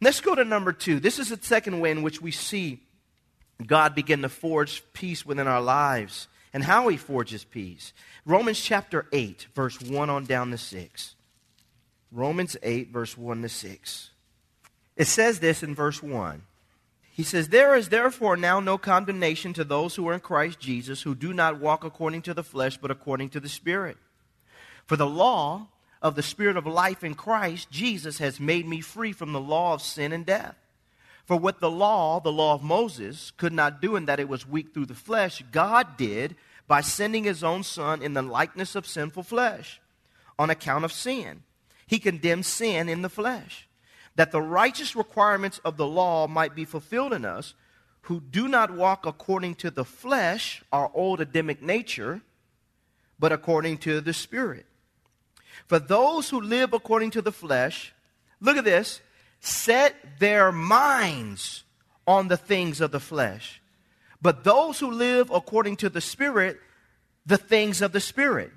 Let's 0.01 0.21
go 0.21 0.35
to 0.35 0.43
number 0.43 0.73
two. 0.73 0.99
This 0.99 1.19
is 1.19 1.29
the 1.29 1.39
second 1.41 1.79
way 1.79 1.91
in 1.91 2.03
which 2.03 2.21
we 2.21 2.31
see 2.31 2.81
God 3.65 3.95
begin 3.95 4.21
to 4.21 4.29
forge 4.29 4.83
peace 4.93 5.25
within 5.25 5.47
our 5.47 5.61
lives 5.61 6.27
and 6.53 6.63
how 6.63 6.87
he 6.87 6.97
forges 6.97 7.43
peace. 7.43 7.93
Romans 8.25 8.59
chapter 8.59 9.07
8, 9.11 9.47
verse 9.55 9.79
1 9.81 10.09
on 10.09 10.25
down 10.25 10.51
to 10.51 10.57
6. 10.57 11.15
Romans 12.11 12.57
8, 12.63 12.91
verse 12.91 13.17
1 13.17 13.41
to 13.41 13.49
6. 13.49 14.09
It 14.95 15.07
says 15.07 15.39
this 15.39 15.63
in 15.63 15.75
verse 15.75 16.01
1. 16.01 16.43
He 17.11 17.23
says, 17.23 17.49
There 17.49 17.75
is 17.75 17.89
therefore 17.89 18.35
now 18.35 18.59
no 18.59 18.77
condemnation 18.77 19.53
to 19.53 19.63
those 19.63 19.95
who 19.95 20.07
are 20.07 20.13
in 20.13 20.19
Christ 20.19 20.59
Jesus, 20.59 21.01
who 21.01 21.15
do 21.15 21.33
not 21.33 21.59
walk 21.59 21.83
according 21.83 22.23
to 22.23 22.33
the 22.33 22.43
flesh, 22.43 22.77
but 22.77 22.91
according 22.91 23.29
to 23.29 23.39
the 23.39 23.49
Spirit. 23.49 23.97
For 24.85 24.97
the 24.97 25.07
law 25.07 25.67
of 26.01 26.15
the 26.15 26.23
Spirit 26.23 26.57
of 26.57 26.65
life 26.65 27.03
in 27.03 27.15
Christ, 27.15 27.71
Jesus 27.71 28.17
has 28.19 28.39
made 28.39 28.67
me 28.67 28.81
free 28.81 29.11
from 29.11 29.33
the 29.33 29.39
law 29.39 29.73
of 29.73 29.81
sin 29.81 30.11
and 30.11 30.25
death. 30.25 30.55
For 31.25 31.37
what 31.37 31.59
the 31.59 31.71
law, 31.71 32.19
the 32.19 32.31
law 32.31 32.53
of 32.53 32.61
Moses, 32.61 33.31
could 33.37 33.53
not 33.53 33.81
do 33.81 33.95
in 33.95 34.05
that 34.05 34.19
it 34.19 34.29
was 34.29 34.47
weak 34.47 34.73
through 34.73 34.85
the 34.85 34.93
flesh, 34.93 35.43
God 35.51 35.97
did 35.97 36.35
by 36.67 36.81
sending 36.81 37.23
his 37.23 37.43
own 37.43 37.63
Son 37.63 38.01
in 38.01 38.13
the 38.13 38.21
likeness 38.21 38.75
of 38.75 38.85
sinful 38.85 39.23
flesh 39.23 39.81
on 40.37 40.49
account 40.49 40.85
of 40.85 40.91
sin. 40.91 41.43
He 41.87 41.99
condemned 41.99 42.45
sin 42.45 42.89
in 42.89 43.01
the 43.01 43.09
flesh, 43.09 43.67
that 44.15 44.31
the 44.31 44.41
righteous 44.41 44.95
requirements 44.95 45.59
of 45.65 45.77
the 45.77 45.87
law 45.87 46.27
might 46.27 46.55
be 46.55 46.65
fulfilled 46.65 47.13
in 47.13 47.25
us 47.25 47.53
who 48.01 48.21
do 48.21 48.47
not 48.47 48.71
walk 48.71 49.05
according 49.05 49.55
to 49.55 49.71
the 49.71 49.85
flesh, 49.85 50.63
our 50.71 50.91
old 50.93 51.21
Adamic 51.21 51.61
nature, 51.61 52.21
but 53.17 53.31
according 53.31 53.79
to 53.79 53.99
the 53.99 54.13
Spirit. 54.13 54.65
For 55.67 55.79
those 55.79 56.29
who 56.29 56.41
live 56.41 56.73
according 56.73 57.11
to 57.11 57.21
the 57.21 57.31
flesh, 57.31 57.93
look 58.39 58.57
at 58.57 58.65
this, 58.65 59.01
set 59.39 59.95
their 60.19 60.51
minds 60.51 61.63
on 62.07 62.27
the 62.27 62.37
things 62.37 62.81
of 62.81 62.91
the 62.91 62.99
flesh. 62.99 63.61
But 64.21 64.43
those 64.43 64.79
who 64.79 64.91
live 64.91 65.29
according 65.31 65.77
to 65.77 65.89
the 65.89 66.01
Spirit, 66.01 66.59
the 67.25 67.37
things 67.37 67.81
of 67.81 67.91
the 67.91 67.99
Spirit. 67.99 68.51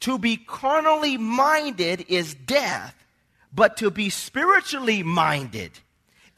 To 0.00 0.18
be 0.18 0.36
carnally 0.36 1.16
minded 1.16 2.06
is 2.08 2.34
death, 2.34 2.94
but 3.52 3.76
to 3.78 3.90
be 3.90 4.10
spiritually 4.10 5.02
minded 5.02 5.72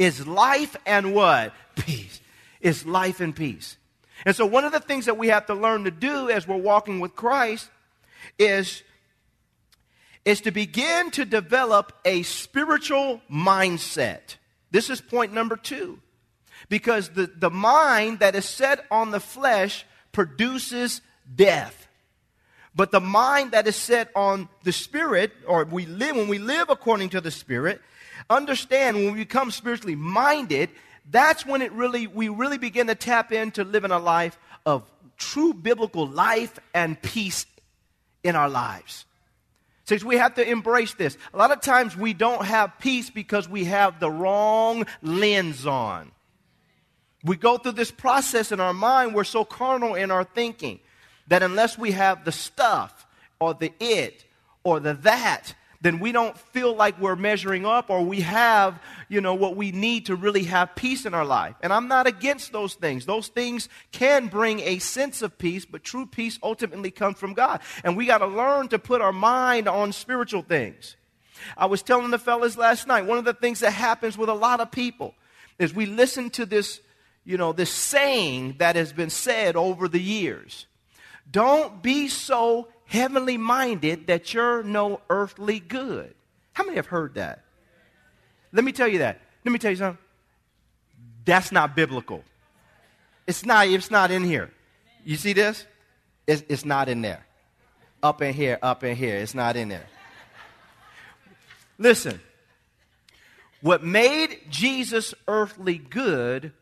is 0.01 0.27
life 0.27 0.77
and 0.87 1.15
what? 1.15 1.53
Peace. 1.77 2.21
Is 2.61 2.85
life 2.85 3.21
and 3.21 3.35
peace. 3.35 3.79
And 4.27 4.37
so, 4.37 4.45
one 4.45 4.65
of 4.65 4.73
the 4.73 4.81
things 4.81 5.07
that 5.07 5.17
we 5.17 5.29
have 5.29 5.47
to 5.47 5.55
learn 5.55 5.85
to 5.85 5.91
do 5.91 6.29
as 6.29 6.47
we're 6.47 6.57
walking 6.57 7.01
with 7.01 7.17
Christ 7.17 7.71
is 8.39 8.83
is 10.31 10.41
to 10.43 10.53
begin 10.53 11.11
to 11.11 11.25
develop 11.25 11.93
a 12.05 12.23
spiritual 12.23 13.21
mindset. 13.31 14.37
This 14.71 14.89
is 14.89 15.01
point 15.01 15.33
number 15.33 15.57
two. 15.57 15.99
Because 16.69 17.09
the, 17.09 17.27
the 17.27 17.51
mind 17.51 18.21
that 18.21 18.37
is 18.37 18.45
set 18.45 18.87
on 18.93 19.11
the 19.11 19.19
flesh 19.19 19.85
produces 20.13 21.01
death. 21.35 21.89
But 22.77 22.93
the 22.93 23.01
mind 23.01 23.51
that 23.51 23.67
is 23.67 23.75
set 23.75 24.11
on 24.15 24.49
the 24.63 24.71
spirit, 24.71 25.33
or 25.49 25.65
we 25.65 25.85
live 25.87 26.15
when 26.15 26.29
we 26.29 26.39
live 26.39 26.71
according 26.71 27.09
to 27.11 27.21
the 27.21 27.33
spirit, 27.33 27.81
understand 28.29 28.99
when 28.99 29.13
we 29.13 29.19
become 29.19 29.51
spiritually 29.51 29.97
minded, 29.97 30.71
that's 31.11 31.45
when 31.45 31.61
it 31.61 31.73
really 31.73 32.07
we 32.07 32.29
really 32.29 32.59
begin 32.59 32.87
to 32.87 32.95
tap 32.95 33.33
into 33.33 33.65
living 33.65 33.91
a 33.91 33.99
life 33.99 34.39
of 34.65 34.89
true 35.17 35.53
biblical 35.53 36.07
life 36.07 36.61
and 36.73 37.03
peace 37.03 37.47
in 38.23 38.37
our 38.37 38.49
lives. 38.49 39.07
Says 39.91 40.05
we 40.05 40.19
have 40.19 40.37
to 40.37 40.49
embrace 40.49 40.95
this. 40.95 41.19
A 41.35 41.37
lot 41.37 41.51
of 41.51 41.61
times 41.63 41.97
we 41.97 42.13
don't 42.13 42.45
have 42.45 42.79
peace 42.79 43.11
because 43.11 43.49
we 43.49 43.65
have 43.65 43.99
the 43.99 44.09
wrong 44.09 44.87
lens 45.03 45.67
on. 45.67 46.13
We 47.25 47.35
go 47.35 47.59
through 47.59 47.73
this 47.73 47.91
process 47.91 48.53
in 48.53 48.61
our 48.61 48.73
mind, 48.73 49.17
we're 49.17 49.25
so 49.25 49.45
carnal 49.45 49.97
in 49.97 50.13
our 50.13 50.23
thinking 50.23 50.79
that 51.27 51.43
unless 51.43 51.77
we 51.77 51.91
have 51.91 52.25
the 52.25 52.31
stuff 52.31 53.05
or 53.41 53.53
the 53.53 53.73
it 53.81 54.25
or 54.63 54.79
the 54.79 54.95
that, 54.95 55.57
then 55.81 55.99
we 55.99 56.13
don't 56.13 56.37
feel 56.37 56.75
like 56.75 57.01
we're 57.01 57.17
measuring 57.17 57.65
up 57.65 57.89
or 57.89 58.03
we 58.03 58.21
have, 58.21 58.79
you 59.09 59.21
know, 59.21 59.35
what 59.35 59.57
we 59.57 59.73
need 59.73 60.07
to 60.07 60.17
really 60.17 60.45
have 60.45 60.75
peace 60.75 61.07
in 61.07 61.15
our 61.15 61.25
life. 61.25 61.55
And 61.63 61.73
I'm 61.73 61.89
not 61.89 62.07
against 62.07 62.53
those 62.53 62.75
things. 62.75 63.07
Those 63.07 63.29
things 63.29 63.69
can 63.91 64.27
bring 64.27 64.61
a 64.61 64.79
sense 64.79 65.23
of 65.23 65.39
peace, 65.39 65.65
but 65.65 65.83
true 65.83 66.05
peace 66.05 66.39
ultimately 66.43 66.91
comes 66.91 67.19
from 67.19 67.33
God. 67.33 67.61
And 67.83 67.97
we 67.97 68.05
got 68.05 68.19
to 68.19 68.27
learn 68.27 68.69
to 68.69 68.79
put 68.79 69.01
our 69.01 69.13
mind 69.13 69.69
on 69.69 69.93
spiritual 69.93 70.43
things. 70.43 70.97
I 71.57 71.65
was 71.65 71.83
telling 71.83 72.11
the 72.11 72.19
fellas 72.19 72.59
last 72.59 72.87
night, 72.87 73.07
one 73.07 73.17
of 73.17 73.25
the 73.25 73.33
things 73.33 73.61
that 73.61 73.71
happens 73.71 74.19
with 74.19 74.29
a 74.29 74.35
lot 74.35 74.61
of 74.61 74.71
people 74.71 75.15
is 75.59 75.75
we 75.75 75.87
listen 75.87 76.29
to 76.31 76.45
this, 76.45 76.83
you 77.25 77.39
know, 77.39 77.55
this 77.55 77.71
saying 77.71 78.57
that 78.59 78.77
has 78.77 78.93
been 78.93 79.11
said 79.11 79.57
over 79.57 79.89
the 79.89 80.01
years. 80.01 80.67
Don't 81.31 81.83
be 81.83 82.09
so 82.09 82.69
heavenly 82.91 83.37
minded 83.37 84.09
that 84.09 84.35
you're 84.35 84.65
no 84.65 85.01
earthly 85.09 85.61
good. 85.61 86.13
How 86.53 86.65
many 86.65 86.75
have 86.75 86.87
heard 86.87 87.15
that? 87.15 87.45
Let 88.51 88.65
me 88.65 88.73
tell 88.73 88.89
you 88.89 88.99
that. 88.99 89.21
Let 89.45 89.53
me 89.53 89.61
tell 89.61 89.71
you 89.71 89.77
something. 89.77 90.05
That's 91.25 91.53
not 91.53 91.77
biblical. 91.77 92.25
It's 93.29 93.47
not, 93.47 93.69
it's 93.69 93.93
not 93.93 94.11
in 94.11 94.25
here. 94.25 94.51
You 95.05 95.15
see 95.17 95.33
this? 95.33 95.65
It's, 96.27 96.43
it's 96.49 96.65
not 96.65 96.89
in 96.89 97.01
there. 97.01 97.25
Up 98.03 98.23
in 98.23 98.35
here, 98.35 98.59
up 98.61 98.83
in 98.83 98.97
here. 98.97 99.19
It's 99.19 99.35
not 99.35 99.55
in 99.55 99.69
there. 99.69 99.87
Listen, 101.79 102.21
what 103.61 103.85
made 103.85 104.37
Jesus 104.51 105.15
earthly 105.29 105.79
good 105.79 106.53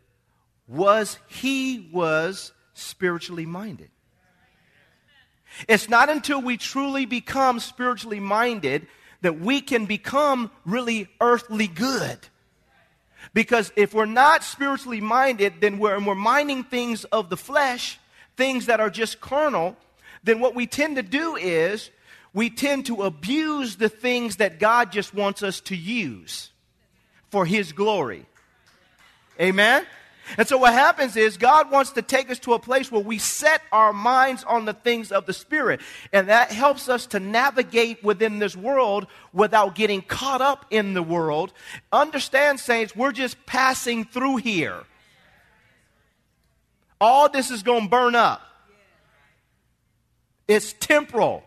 was 0.67 1.19
he 1.27 1.89
was 1.91 2.53
spiritually 2.75 3.47
minded. 3.47 3.89
It's 5.67 5.89
not 5.89 6.09
until 6.09 6.41
we 6.41 6.57
truly 6.57 7.07
become 7.07 7.61
spiritually 7.61 8.21
minded 8.21 8.87
that 9.23 9.41
we 9.41 9.61
can 9.61 9.87
become 9.87 10.51
really 10.65 11.09
earthly 11.21 11.67
good. 11.67 12.19
Because 13.35 13.73
if 13.77 13.93
we're 13.93 14.07
not 14.07 14.45
spiritually 14.45 15.01
minded, 15.01 15.55
then 15.61 15.79
we're, 15.79 15.99
we're 16.01 16.15
minding 16.15 16.65
things 16.65 17.05
of 17.05 17.31
the 17.31 17.37
flesh, 17.37 17.99
things 18.37 18.67
that 18.67 18.81
are 18.81 18.91
just 18.91 19.21
carnal, 19.21 19.77
then 20.23 20.41
what 20.41 20.55
we 20.55 20.67
tend 20.67 20.97
to 20.97 21.03
do 21.03 21.37
is 21.37 21.91
we 22.33 22.51
tend 22.51 22.87
to 22.87 23.03
abuse 23.03 23.77
the 23.77 23.89
things 23.89 24.37
that 24.37 24.59
God 24.59 24.93
just 24.93 25.15
wants 25.15 25.43
us 25.43 25.61
to 25.63 25.77
use 25.77 26.51
for 27.31 27.45
His 27.45 27.73
glory. 27.73 28.27
Amen? 29.41 29.87
And 30.37 30.47
so 30.47 30.59
what 30.59 30.73
happens 30.73 31.17
is 31.17 31.37
God 31.37 31.71
wants 31.71 31.93
to 31.93 32.03
take 32.03 32.31
us 32.31 32.39
to 32.41 32.55
a 32.55 32.59
place 32.59 32.93
where 32.93 33.03
we 33.03 33.19
set 33.19 33.63
our 33.73 33.93
minds 33.93 34.45
on 34.45 34.65
the 34.65 34.75
things 34.75 35.11
of 35.11 35.27
the 35.27 35.33
Spirit. 35.33 35.81
And 36.13 36.29
that 36.29 36.51
helps 36.51 36.89
us 36.89 37.07
to 37.07 37.21
navigate 37.21 38.05
within 38.05 38.39
this 38.39 38.57
world 38.57 39.07
without 39.33 39.75
getting 39.75 40.03
caught 40.03 40.43
up 40.43 40.67
in 40.71 40.95
the 40.95 41.03
world. 41.03 41.53
Understand, 41.93 42.61
saints, 42.61 42.95
we're 42.95 43.13
just 43.13 43.47
passing 43.47 44.05
through 44.05 44.37
here. 44.37 44.83
All 47.01 47.29
this 47.29 47.51
is 47.51 47.63
going 47.63 47.85
to 47.85 47.89
burn 47.89 48.15
up. 48.15 48.43
It's 50.47 50.73
temporal. 50.75 51.45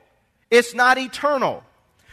It's 0.49 0.73
not 0.73 0.97
eternal. 0.97 1.63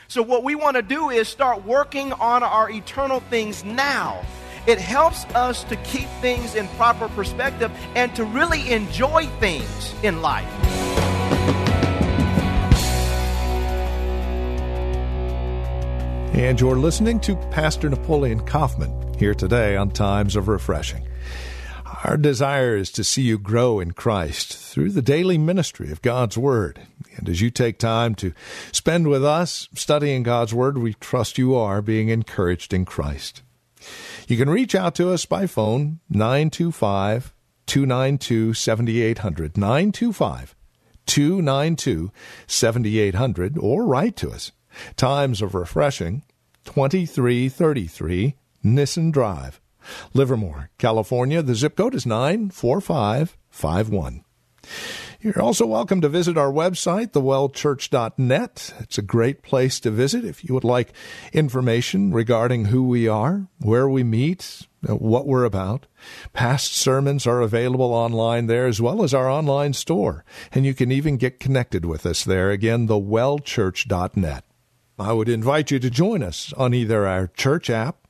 So 0.09 0.23
what 0.23 0.43
we 0.43 0.55
want 0.55 0.77
to 0.77 0.83
do 0.83 1.11
is 1.11 1.29
start 1.29 1.65
working 1.65 2.13
on 2.15 2.43
our 2.43 2.71
eternal 2.71 3.21
things 3.21 3.63
now 3.63 4.25
it 4.67 4.79
helps 4.79 5.25
us 5.35 5.65
to 5.65 5.77
keep 5.77 6.09
things 6.21 6.55
in 6.55 6.69
proper 6.69 7.09
perspective 7.09 7.71
and 7.95 8.15
to 8.17 8.25
really 8.25 8.71
enjoy 8.71 9.27
things 9.39 9.95
in 10.03 10.23
life. 10.23 10.49
And 16.35 16.61
you're 16.61 16.77
listening 16.77 17.19
to 17.21 17.35
Pastor 17.51 17.91
Napoleon 17.91 18.47
Kaufman 18.47 19.15
here 19.19 19.35
today 19.35 19.77
on 19.77 19.91
Times 19.91 20.37
of 20.37 20.47
Refreshing. 20.47 21.05
Our 22.05 22.17
desire 22.17 22.77
is 22.77 22.93
to 22.93 23.03
see 23.03 23.23
you 23.23 23.39
grow 23.39 23.81
in 23.81 23.91
Christ 23.91 24.57
through 24.57 24.93
the 24.93 25.03
daily 25.03 25.37
ministry 25.37 25.91
of 25.91 26.01
God's 26.01 26.39
Word. 26.39 26.81
And 27.17 27.29
as 27.29 27.41
you 27.41 27.51
take 27.51 27.79
time 27.79 28.15
to 28.17 28.33
spend 28.71 29.09
with 29.09 29.25
us 29.25 29.69
studying 29.75 30.23
God's 30.23 30.55
Word, 30.55 30.79
we 30.79 30.95
trust 30.95 31.39
you 31.39 31.57
are 31.57 31.83
being 31.83 32.09
encouraged 32.09 32.73
in 32.73 32.85
Christ. 32.85 33.43
You 34.29 34.37
can 34.37 34.51
reach 34.51 34.75
out 34.75 34.95
to 34.97 35.11
us 35.11 35.25
by 35.25 35.47
phone 35.47 36.01
925 36.11 37.33
292 37.65 38.53
7800. 38.53 39.57
925 39.57 40.55
292 41.07 42.13
7800 42.47 43.57
or 43.57 43.87
write 43.87 44.17
to 44.17 44.29
us. 44.29 44.53
Times 44.97 45.41
of 45.41 45.55
Refreshing 45.55 46.25
2333 46.67 48.35
Nissen 48.63 49.11
Drive, 49.11 49.63
Livermore, 50.13 50.69
California. 50.77 51.41
The 51.41 51.55
zip 51.55 51.75
code 51.75 51.95
is 51.95 52.05
94551. 52.05 54.25
You're 55.21 55.43
also 55.43 55.67
welcome 55.67 56.01
to 56.03 56.09
visit 56.09 56.39
our 56.39 56.53
website, 56.53 57.09
thewellchurch.net. 57.09 58.75
It's 58.79 58.99
a 58.99 59.03
great 59.03 59.43
place 59.43 59.81
to 59.81 59.91
visit 59.91 60.25
if 60.25 60.45
you 60.45 60.55
would 60.55 60.63
like 60.63 60.93
information 61.33 62.13
regarding 62.13 62.67
who 62.67 62.85
we 62.85 63.09
are, 63.09 63.49
where 63.59 63.89
we 63.89 64.05
meet, 64.05 64.69
what 64.83 65.27
we're 65.27 65.43
about. 65.43 65.87
Past 66.33 66.73
sermons 66.73 67.27
are 67.27 67.41
available 67.41 67.93
online 67.93 68.47
there 68.47 68.69
as 68.69 68.81
well 68.81 69.03
as 69.03 69.13
our 69.13 69.29
online 69.29 69.73
store, 69.73 70.25
and 70.53 70.65
you 70.65 70.73
can 70.73 70.93
even 70.93 71.17
get 71.17 71.41
connected 71.41 71.85
with 71.85 72.07
us 72.07 72.23
there. 72.23 72.53
Again, 72.53 72.87
thewellchurch.net. 72.87 74.45
I 75.01 75.13
would 75.13 75.29
invite 75.29 75.73
you 75.73 75.81
to 75.81 75.91
join 75.91 76.23
us 76.23 76.53
on 76.53 76.75
either 76.75 77.09
our 77.09 77.27
church 77.27 77.71
app, 77.71 78.07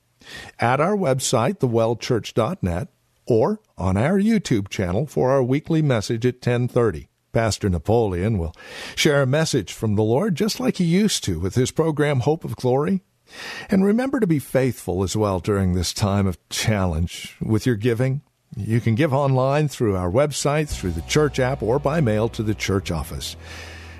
at 0.59 0.79
our 0.79 0.95
website, 0.95 1.57
thewellchurch.net, 1.57 2.89
or 3.29 3.59
on 3.77 3.97
our 3.97 4.19
YouTube 4.19 4.69
channel 4.69 5.05
for 5.05 5.31
our 5.31 5.43
weekly 5.43 5.81
message 5.81 6.25
at 6.25 6.35
1030. 6.35 7.07
Pastor 7.31 7.69
Napoleon 7.69 8.37
will 8.37 8.55
share 8.95 9.21
a 9.21 9.27
message 9.27 9.71
from 9.71 9.95
the 9.95 10.03
Lord 10.03 10.35
just 10.35 10.59
like 10.59 10.77
he 10.77 10.83
used 10.83 11.23
to 11.25 11.39
with 11.39 11.55
his 11.55 11.71
program 11.71 12.21
Hope 12.21 12.43
of 12.43 12.55
Glory. 12.55 13.01
And 13.69 13.85
remember 13.85 14.19
to 14.19 14.27
be 14.27 14.39
faithful 14.39 15.03
as 15.03 15.15
well 15.15 15.39
during 15.39 15.73
this 15.73 15.93
time 15.93 16.25
of 16.25 16.37
challenge 16.49 17.37
with 17.39 17.65
your 17.65 17.75
giving. 17.75 18.21
You 18.57 18.81
can 18.81 18.95
give 18.95 19.13
online 19.13 19.67
through 19.67 19.95
our 19.95 20.09
website, 20.09 20.69
through 20.69 20.91
the 20.91 21.03
church 21.03 21.39
app, 21.39 21.61
or 21.61 21.77
by 21.77 22.01
mail 22.01 22.29
to 22.29 22.41
the 22.41 22.55
church 22.55 22.89
office. 22.89 23.35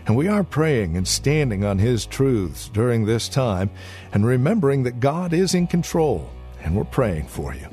And 0.07 0.17
we 0.17 0.27
are 0.27 0.43
praying 0.43 0.97
and 0.97 1.07
standing 1.07 1.63
on 1.63 1.77
His 1.77 2.07
truths 2.07 2.67
during 2.69 3.05
this 3.05 3.29
time 3.29 3.69
and 4.11 4.25
remembering 4.25 4.83
that 4.83 4.99
God 4.99 5.33
is 5.33 5.53
in 5.53 5.67
control, 5.67 6.31
and 6.63 6.75
we're 6.75 6.83
praying 6.83 7.27
for 7.27 7.53
you. 7.53 7.67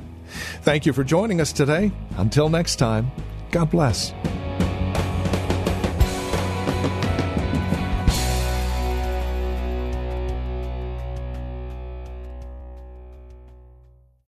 Thank 0.62 0.86
you 0.86 0.92
for 0.92 1.04
joining 1.04 1.40
us 1.40 1.52
today. 1.52 1.92
Until 2.16 2.48
next 2.48 2.76
time, 2.76 3.10
God 3.50 3.70
bless. 3.70 4.12